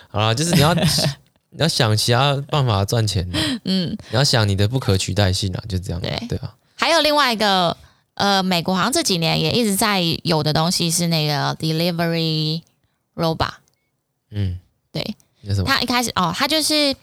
[0.10, 3.30] 好了，就是你要你要想其他办法赚钱。
[3.66, 6.02] 嗯，你要想你的不可取代性啊，就这样。
[6.02, 6.56] 对对啊。
[6.84, 7.78] 还有另外一个，
[8.16, 12.62] 呃，美国好像这几年也一直在有的东西是那个 delivery
[13.16, 13.54] robot。
[14.32, 14.60] 嗯，
[14.92, 15.16] 对。
[15.66, 16.96] 他一开始哦，他就是。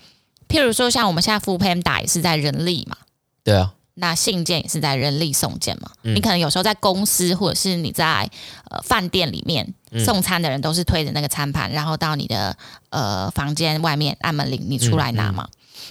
[0.48, 2.96] 譬如说，像我们现在 foodpanda 也是在人力嘛，
[3.44, 5.88] 对啊，那信件也是在人力送件嘛。
[6.02, 8.28] 嗯、你可能有时候在公司或者是你在
[8.68, 9.72] 呃饭店里面
[10.04, 12.56] 送餐的人，都是推着那个餐盘，然后到你的
[12.88, 15.48] 呃房间外面按门铃，你出来拿嘛。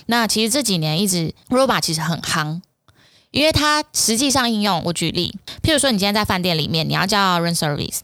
[0.08, 2.60] 那其实这几年一直 robot 其实很夯，
[3.32, 8.00] 因为它实际上应用，我举例，譬如说你今天在饭店里面，你要叫 room service，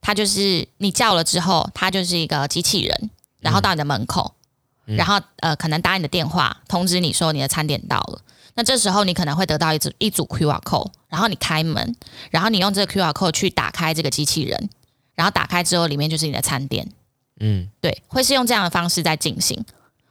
[0.00, 4.34] 它就是你叫了之后，它就是一个机器人，然后到你的门口。
[4.96, 8.20] 然后呃，可能打你的电话通知你说你的餐点到了。
[8.54, 11.94] 那这时候你可能会得到一组一组 QR code，然后你开门，
[12.30, 14.68] 然后你用这个 QR code 去打开这个机器人，
[15.14, 16.90] 然后打开之后里面就是你的餐点。
[17.38, 19.64] 嗯，对，会是用这样的方式在进行，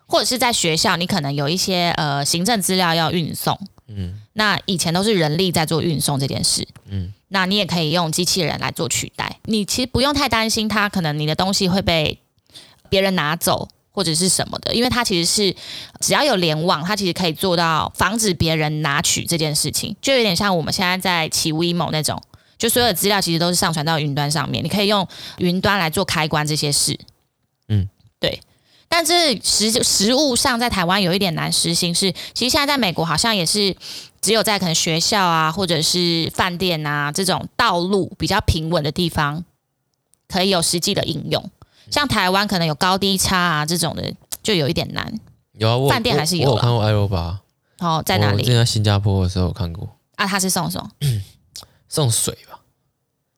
[0.06, 3.60] 或者是在学校，你可能有一些呃行政资料要运送。
[3.90, 6.68] 嗯，那以前都是人力在做运送这件事。
[6.90, 9.40] 嗯，那你也可以用机器人来做取代。
[9.44, 12.20] 你其实不用太担心，它可能你的东西会被
[12.90, 13.68] 别人拿走。
[13.92, 15.54] 或者是什么的，因为它其实是
[16.00, 22.22] 只要有联网，它其实可以做到防止别人拿取这件事情，就有点像我们现在在骑 WeMo 那种，
[22.58, 25.06] 就所有的资料其实都是上传到云端上面，你可以用
[25.40, 26.98] 云端来做开关这些事。
[27.68, 27.99] 嗯，对。
[29.00, 33.74] 但是实实物上在台湾有一点难实行是，是其实现在在美国好像也是
[34.20, 39.46] 只有在可能学校啊，或者是饭店啊这种道路比较平稳的地方，
[40.28, 41.50] 可以有实际的应用。
[41.90, 45.18] 像台湾可能有高低差啊这种的，就有一点难。
[45.54, 46.50] 有啊，饭店还是有。
[46.50, 47.38] 我有看过 iRobot。
[47.80, 48.44] 哦，在哪里？
[48.44, 49.88] 之前在新加坡的时候有看过。
[50.18, 50.92] 啊，他是送什么？
[51.88, 52.60] 送水吧。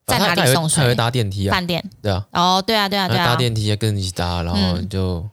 [0.06, 0.82] 在哪里送水？
[0.82, 1.52] 他会搭电梯啊。
[1.52, 1.88] 饭店。
[2.02, 2.26] 对啊。
[2.32, 3.26] 哦，对啊，对啊，对啊。
[3.26, 5.24] 搭电梯跟你一起搭，然后就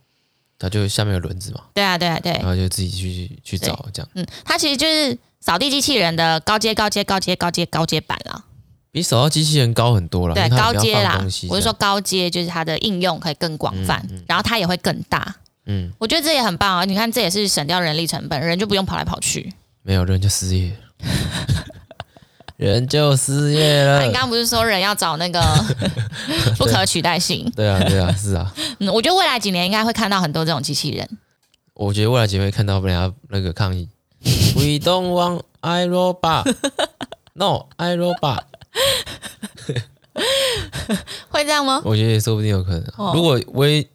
[0.59, 1.61] 他就下面有轮子嘛。
[1.73, 2.33] 对啊，对啊，对。
[2.33, 4.09] 然后就自己去去找这样。
[4.13, 8.43] 嗯，它其实就是扫地机器人的高阶、高阶、高阶、高阶、高阶版啦。
[8.91, 11.23] 比扫地机器人高很多了，对，高阶啦。
[11.47, 15.35] 我是说高阶，就是它的应用可以更广泛，嗯嗯、然后它也会更大。
[15.65, 16.83] 嗯，我觉得这也很棒啊！
[16.83, 19.53] 你看，这也是省掉人力成本，人就不用跑来跑去。
[19.83, 20.75] 没有人就失业，
[22.59, 23.99] 人就失业了。
[23.99, 25.41] 啊、你刚刚不是说人要找那个
[26.59, 27.49] 不可取代性？
[27.55, 28.53] 对啊，对啊，是啊。
[28.79, 31.09] 嗯，我觉得未来几年应该会看到很多这种机器人。
[31.73, 33.87] 我觉得未来几年会看到人家那个抗议：
[34.55, 36.53] We don't want iRobot.
[37.33, 38.41] No iRobot.
[41.29, 41.81] 会这样吗？
[41.85, 42.83] 我觉得也说不定有可能。
[42.97, 43.87] 哦、如果微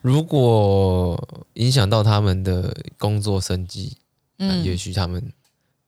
[0.00, 1.22] 如果
[1.54, 3.98] 影响到他们的工作生计，
[4.38, 5.30] 嗯，也许他们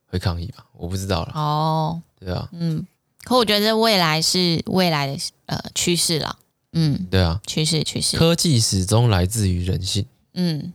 [0.05, 0.65] 会抗议吧。
[0.77, 1.31] 我不知道了。
[1.33, 2.85] 哦，对啊，嗯，
[3.23, 5.17] 可我觉得未来是未来的
[5.47, 6.37] 呃趋势了。
[6.73, 10.05] 嗯，对啊，趋势趋势，科技始终来自于人性。
[10.35, 10.71] 嗯。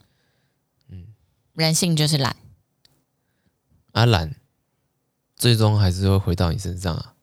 [0.91, 1.05] 嗯，
[1.55, 2.37] 人性就是懒。
[3.93, 4.35] 啊，懒，
[5.37, 7.15] 最终还是会回到你身上啊，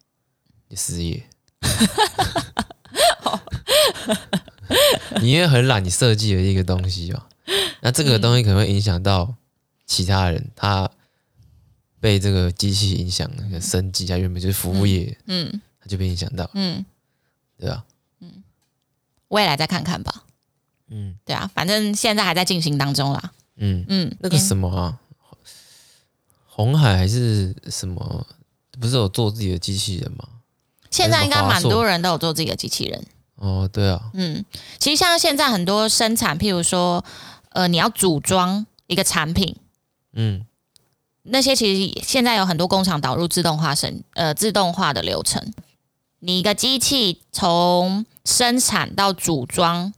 [0.70, 1.24] 你失业。
[5.22, 7.28] 你也很懒，你设计了一个东西啊，
[7.82, 9.36] 那这个东西可能会影响到
[9.86, 10.90] 其他人，他
[12.04, 16.84] 被这个机器影响那个生计，啊原本就是服务业，嗯，它就被影响到，嗯，
[17.58, 17.86] 对啊，
[18.20, 18.44] 嗯，
[19.30, 20.26] 未来再看看吧，
[20.90, 23.86] 嗯，对啊，反正现在还在进行当中啦，嗯。
[23.88, 25.00] 嗯，那个什么啊，
[26.46, 28.28] 红海还是什么，
[28.78, 30.28] 不是有做自己的机器人吗？
[30.92, 33.02] 现在应该蛮多人都有做自己的机器人。
[33.36, 34.44] 哦，对啊，嗯，
[34.78, 37.06] 其实像现在很多生产，譬如说，
[37.52, 39.56] 呃，你要组装一个产品，
[40.12, 40.46] 嗯，
[41.24, 45.54] 那些其实现在有很多工厂导入自动化生，呃，自动化的流程。
[46.20, 49.94] 你一个机器从生产到组装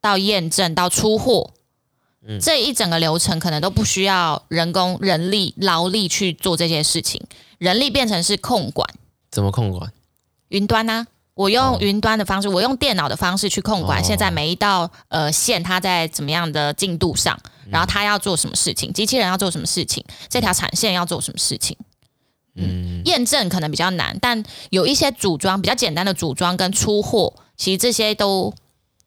[0.00, 1.52] 到验证到出货，
[2.26, 7.22] 嗯，这一整个流程可能都不需要人工、人力、劳力去做这些事情，
[7.58, 8.88] 人力变成是控管。
[9.30, 9.92] 怎么控管？
[10.48, 11.06] 云端呢、啊？
[11.38, 17.38] 我用云端的方式，我用电脑的方式去控管现在每一道呃线，它在怎么样的进度上，
[17.70, 21.76] 然后它要做什么事情，机器人要做什么事情，这条产线要做什么事情。
[22.56, 28.52] 嗯，验证可能比较难，但有一些组装比较简单的组装跟出货，其实这些都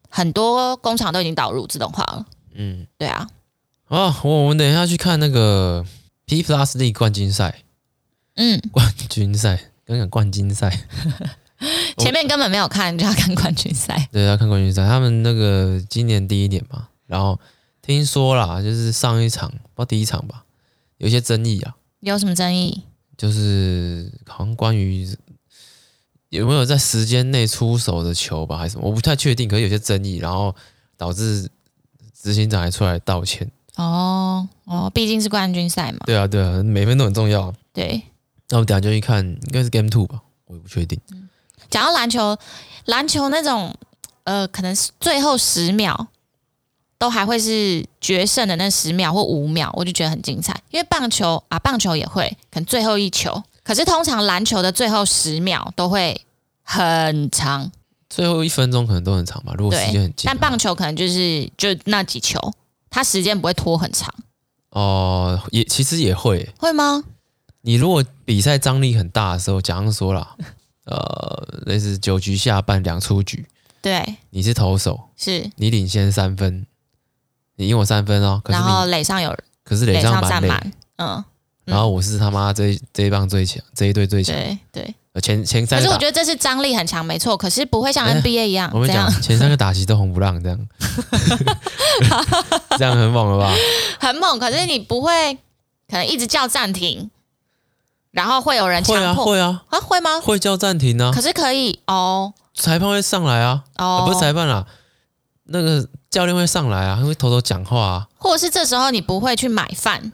[0.08, 2.24] 很多工厂都已经导入自动化了。
[2.54, 3.28] 嗯，对啊。
[3.88, 5.84] 哦，我我们等一下去看那个
[6.24, 7.58] P Plus League 冠军赛。
[8.36, 10.86] 嗯，冠军赛，刚刚冠军赛。
[11.98, 14.06] 前面根本没有看，就要看冠军赛。
[14.12, 14.86] 对，要看冠军赛。
[14.86, 17.38] 他们那个今年第一年嘛，然后
[17.80, 20.44] 听说啦，就是上一场，不知道第一场吧，
[20.98, 21.76] 有一些争议啊。
[22.00, 22.82] 有什么争议？
[23.16, 25.08] 就是好像关于
[26.30, 28.88] 有没有在时间内出手的球吧，还是什么？
[28.88, 29.48] 我不太确定。
[29.48, 30.54] 可是有些争议，然后
[30.96, 31.48] 导致
[32.20, 33.48] 执行长还出来道歉。
[33.76, 36.00] 哦哦，毕竟是冠军赛嘛。
[36.04, 37.54] 对啊对啊，每分都很重要。
[37.72, 38.02] 对。
[38.48, 41.00] 那我们等下就去看，应该是 Game Two 吧，我也不确定。
[41.12, 41.21] 嗯
[41.72, 42.36] 讲到篮球，
[42.84, 43.74] 篮球那种，
[44.24, 46.06] 呃，可能是最后十秒
[46.98, 50.54] 都还会是决胜的那十秒或五秒，我就觉得很精彩。
[50.70, 56.20] 因为棒球啊，棒球也会，可能最后一球，可是通常篮球的最后十秒都会
[56.62, 57.72] 很长，
[58.10, 59.54] 最后一分钟可能都很长吧。
[59.56, 62.38] 如果时间很近，但棒球可能就是就那几球，
[62.90, 64.14] 它时间不会拖很长。
[64.72, 67.02] 哦、呃，也其实也会，会吗？
[67.62, 70.36] 你如果比赛张力很大的时候，假如说啦。
[70.86, 73.46] 呃，类似九局下半两出局，
[73.80, 76.66] 对，你是投手，是你领先三分，
[77.56, 78.40] 你赢我三分哦。
[78.44, 81.24] 可是然后垒上有，可是垒上满垒，嗯，
[81.64, 84.94] 然后我是他妈这这一棒最强，这一队最强，对对。
[85.20, 87.36] 前前三，可是我觉得这是张力很强，没错。
[87.36, 90.68] 可是不会像 NBA 一样，我跟你讲，前三个打击都红不让这样，
[92.78, 93.54] 这样很猛了吧？
[94.00, 95.34] 很猛，可是你不会
[95.86, 97.10] 可能一直叫暂停。
[98.12, 100.20] 然后会有人强迫，会啊，会啊，啊会吗？
[100.20, 101.12] 会叫暂停呢、啊。
[101.12, 104.64] 可是可以哦，裁判会上来啊，哦，不是裁判啦，
[105.44, 108.06] 那个教练会上来啊，他会偷偷讲话啊。
[108.18, 110.12] 或者是这时候你不会去买饭，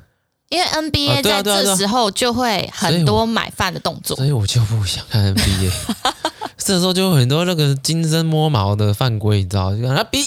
[0.48, 5.72] 因为 NBA 在这时候就会很多买饭的动作，所以我就不想看 NBA。
[6.56, 9.74] 这时候就有很多那个金针摸毛的犯规，你知道？
[9.74, 10.22] 就让他逼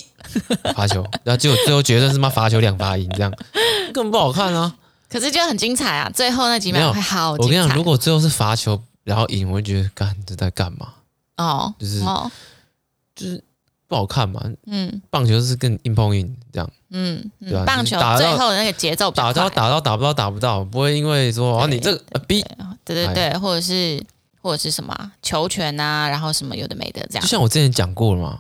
[0.76, 3.32] 罚球，然后结果最后决胜是妈罚球两罚赢，这样
[3.94, 4.74] 根本不好看啊。
[5.12, 6.10] 可是就很精彩啊！
[6.14, 7.48] 最后那几秒还好精彩。
[7.48, 10.94] 我跟你讲，如果最后是罚球然后赢，我会觉得干这在干嘛？
[11.36, 12.32] 哦，就是哦，
[13.14, 13.44] 就是
[13.90, 14.42] 不好看嘛。
[14.68, 16.72] 嗯，棒球是更硬碰硬这样。
[16.92, 17.66] 嗯，对吧？
[17.66, 22.42] 棒球最后的那个节奏打到打到打不到打不到，不会因为说哦你这个逼，
[22.86, 24.02] 对对对，或者是
[24.42, 27.22] 或者是什么球权啊，然后什么有的没的这样。
[27.22, 28.40] 就像我之前讲过了嘛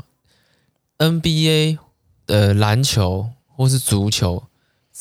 [0.99, 1.79] ，NBA
[2.25, 4.41] 的篮球或是足球。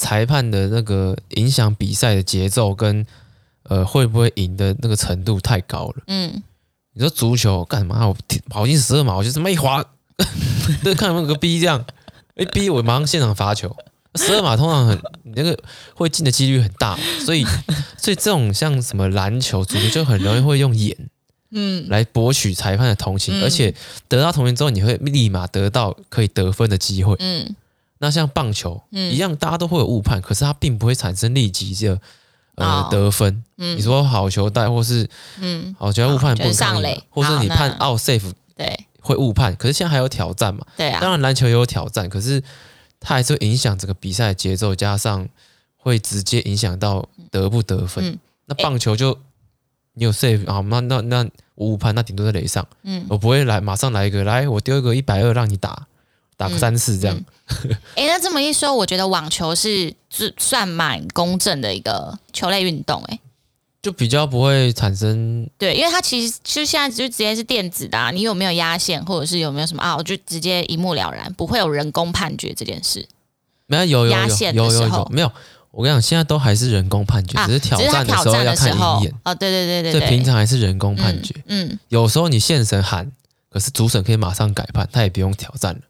[0.00, 3.06] 裁判的那个影响比赛的节奏跟
[3.64, 5.96] 呃会不会赢的那个程度太高了。
[6.06, 6.42] 嗯，
[6.94, 8.08] 你说足球干嘛？
[8.08, 8.16] 我
[8.48, 9.84] 跑进十二码，我就这么一滑，
[10.82, 11.84] 对，看有没有个逼这样，
[12.34, 13.76] 一逼我马上现场罚球。
[14.14, 14.98] 十二码通常很
[15.36, 15.56] 那个
[15.94, 17.44] 会进的几率很大，所以
[18.00, 20.96] 所以这种像什么篮球、足球就很容易会用眼
[21.50, 23.74] 嗯来博取裁判的同情，嗯、而且
[24.08, 27.14] 得到同情之后，你会立马得到可以得分的机会。
[27.18, 27.54] 嗯。
[28.02, 32.00] 那像棒球一样，大家都会有误判，可是它并不会产生立即的
[32.54, 33.44] 呃得分。
[33.58, 33.76] 嗯。
[33.76, 35.76] 你说好球带或是嗯。
[35.78, 38.86] 好球误判不上垒，或是你判 out safe 对。
[39.02, 40.64] 会误判，可是现在还有挑战嘛？
[40.76, 42.42] 对啊，当然篮球也有挑战，可是
[42.98, 45.28] 它还是会影响整个比赛的节奏，加上
[45.76, 48.18] 会直接影响到得不得分。
[48.46, 49.18] 那棒球就
[49.94, 51.26] 你有 safe 好，那那那
[51.56, 55.86] 误判那顶多在垒上，嗯，我不会来马上来一个来我丢一个一百二让你打。
[56.40, 57.22] 打个三次这样。
[57.94, 63.18] 哎、那这么一说，我觉得网球是是算蛮公正的一个球类运动、欸，哎，
[63.82, 73.06] 就比较不会产生对，因为它其实就现在就直接是电子的、啊，你有没有压线，或者是有没有什么啊，我就直接一目了然，不会有人工判决这件事。
[73.66, 75.30] 没有有有有有有，有，没有？
[75.72, 79.14] 我跟你讲，现在都还是人工判决，啊、只是挑战的时候要看一眼。
[79.24, 81.34] 哦，对对对对，对，对，平常还是人工判决。
[81.46, 83.12] 嗯，嗯有时候你现审喊，
[83.50, 85.80] 可是主审可以马上改判，他也不用挑战了。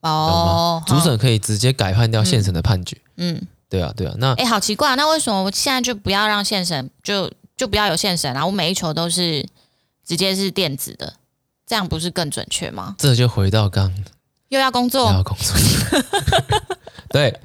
[0.00, 2.96] 哦，主审可以直接改判掉现审的判决。
[3.16, 4.14] 嗯，对啊，对啊。
[4.18, 8.44] 那哎，好奇怪，那为什么我现在就不要让现审，就就不要有现审啊？
[8.44, 9.46] 我每一球都是
[10.06, 11.14] 直接是电子的，
[11.66, 12.94] 这样不是更准确吗？
[12.98, 13.92] 这就回到刚
[14.48, 15.54] 又要工作，又要工作。
[17.10, 17.38] 对。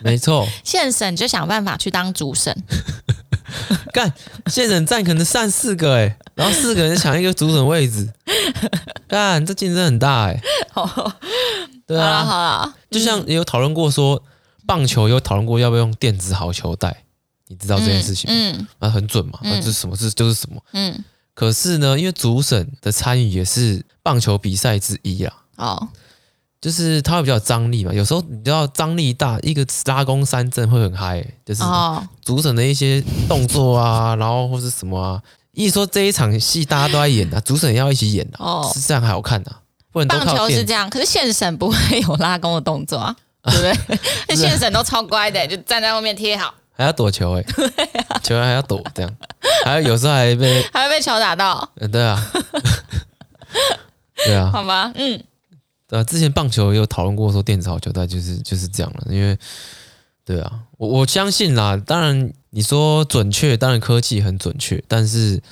[0.00, 2.52] 没错， 现审就想办法去当主审，
[3.92, 4.12] 干
[4.46, 8.12] 现审站可能站四个哎，然后四个人抢一个主审位置，
[9.06, 10.40] 干这竞争很大 哎。
[11.86, 14.22] 对啊，好了，就像也有讨论过说，
[14.66, 17.04] 棒球有讨论过要不要用电子好球带，
[17.46, 18.36] 你知道这件事情吗？
[18.36, 21.04] 嗯，那很准嘛，那这是什么是就是什么，嗯。
[21.34, 25.34] 可是呢，因为主审的参与也是棒球比赛之一啊。
[25.56, 25.88] 哦。
[26.60, 31.62] 就是它会比较有张力嘛，有时候你知道张力大，一个拉弓三振会很嗨，就是
[32.22, 38.36] 主审的一些动作啊，然后或是什么啊，一说这一场戏大家都在演啊， 主审也要一起演啊，
[38.66, 39.60] 哦，是这样还好看啊。
[39.90, 43.62] 不然都棒球是这样，可是现审不会有拉弓的动作啊， 对不
[44.26, 44.36] 对？
[44.36, 47.44] 现审都超乖的，就站在后面贴好，还要躲球哎，
[48.22, 49.10] 球还要躲这样，
[49.64, 52.30] 还有有时候还被还会被球打到，嗯，对啊，
[54.26, 55.22] 对啊，好吧，嗯。
[55.90, 59.06] 呃，之前棒球也有讨论过，说电子好球带就是就是这样了。
[59.08, 59.38] 因为，
[60.24, 61.76] 对啊，我我相信啦。
[61.86, 65.42] 当然，你说准确，当然科技很准确，但是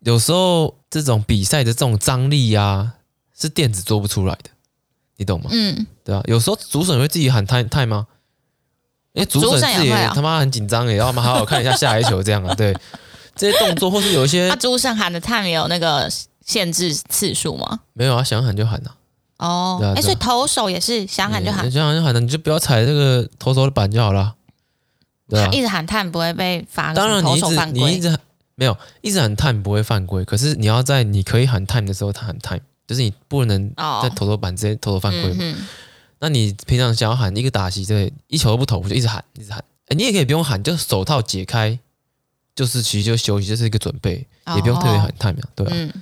[0.00, 2.94] 有时候这种比赛的这种张力啊，
[3.34, 4.50] 是电子做不出来的，
[5.16, 5.48] 你懂吗？
[5.50, 6.22] 嗯，对啊。
[6.26, 8.06] 有时候主审会自己喊 time time 吗？
[9.14, 12.54] 因为主审自己他妈很紧张也，要么好好看一下下一球这样啊。
[12.54, 12.76] 对，
[13.34, 16.10] 这些动作或是有一些，他主审喊的 time 有那个
[16.44, 17.80] 限制次数吗？
[17.94, 18.90] 没有啊，想喊就喊呐。
[19.38, 24.34] 哦，哎、啊，所以投手也是想喊就喊，想喊就喊的，你就不要踩这个投手的板就好了。
[25.28, 26.94] 对啊， 一直喊探不会被罚。
[26.94, 28.18] 当然，你一直你一直喊
[28.54, 33.68] 没有一直喊探不会犯规，可是你要在你可以喊 time 的时候，他喊 time，就是你不能
[34.02, 35.56] 在投手板直接投手犯规嗯、
[36.20, 39.58] 那你平常想要喊一个打席，对，一球都不投，我就一直喊一直喊。
[39.88, 41.76] 哎，你也可以不用喊，就手套解开，
[42.54, 45.74] 就是其实就休息，就是一个准备，也不用特别喊 time 对吧、啊？
[45.74, 45.92] 嗯、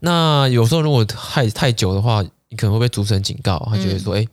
[0.00, 2.24] 那有时候如果太太久的话。
[2.52, 4.28] 你可能会被主审警告，他觉得说：“哎、嗯，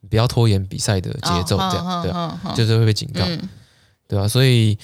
[0.00, 3.48] 你不要拖延比赛的节奏，这样、哦、对，就是会被警告，嗯、
[4.08, 4.28] 对吧、啊？
[4.28, 4.78] 所以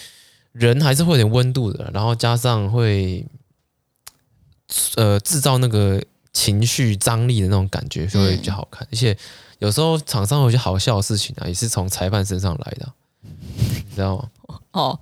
[0.53, 3.27] 人还是会有点温度的，然后加上会
[4.97, 6.03] 呃制造那个
[6.35, 8.87] 情绪张力的那种感觉，就会比较好看。
[8.87, 9.17] 嗯、而且
[9.61, 14.29] 有时候场上有些好笑的事情啊，也是从裁判身上来的，你知道吗？
[14.73, 15.01] 哦，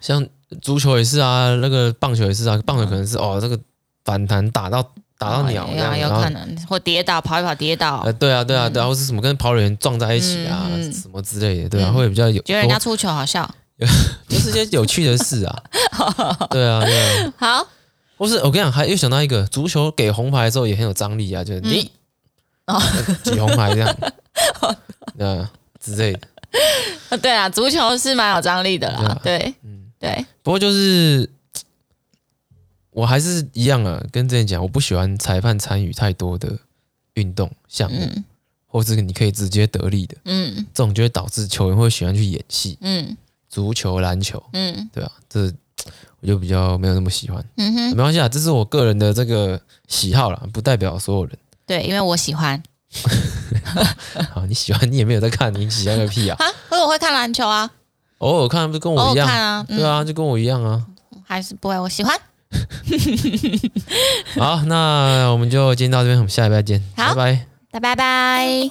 [0.00, 0.26] 像
[0.60, 3.56] 足球也是啊，那个棒球也是啊，棒球可能是哦，这个
[4.04, 4.92] 反弹打到。
[5.18, 8.02] 打到鸟这样，有可能或跌倒，跑一跑跌倒。
[8.04, 12.40] 呃，对啊，对啊，对啊，或是什么跟跑垒员撞在一起啊，什么之类的，对啊，会比较有。
[12.42, 13.48] 觉得人家出球好笑，
[14.28, 15.62] 就是些有趣的事啊。
[16.50, 17.32] 对啊，对啊。
[17.36, 17.66] 好，
[18.16, 21.90] 或是我跟你讲，还又想到一个，足球给红牌的时候也很有张力啊，就是你
[22.66, 22.80] 哦
[23.24, 23.96] 举红牌这样，
[25.18, 25.50] 呃
[25.84, 26.20] 之类的。
[27.18, 29.18] 对啊，足球是蛮有张力的啦。
[29.24, 30.24] 对，嗯，对。
[30.44, 31.28] 不过就是。
[32.98, 36.58] 我还是一样啊，跟之前讲，我不喜欢裁判参与太多的
[37.14, 38.24] 运动项目，嗯、
[38.66, 43.16] 或是你可以直接得利的，嗯，这种就会导致球员会喜欢去演戏，嗯，
[43.48, 45.42] 足球、篮球，嗯，对啊，这
[46.20, 52.60] 我就比较没有那么喜欢，嗯哼，没关系啊，这是我个人的这个喜好啦，不代表所有人，对，因为我喜欢，
[54.34, 57.70] 好，你喜欢你也没有在看，你喜欢个屁啊，啊，可是我会看篮球啊，
[58.18, 59.28] 偶尔看不是跟我一样？
[59.28, 60.84] 啊，对啊，就跟我一样啊，
[61.24, 62.18] 还是不会，我喜欢。
[64.38, 66.82] 好，那我们就今天到这边，我们下礼拜见。
[66.96, 68.70] 好，拜拜，拜拜拜。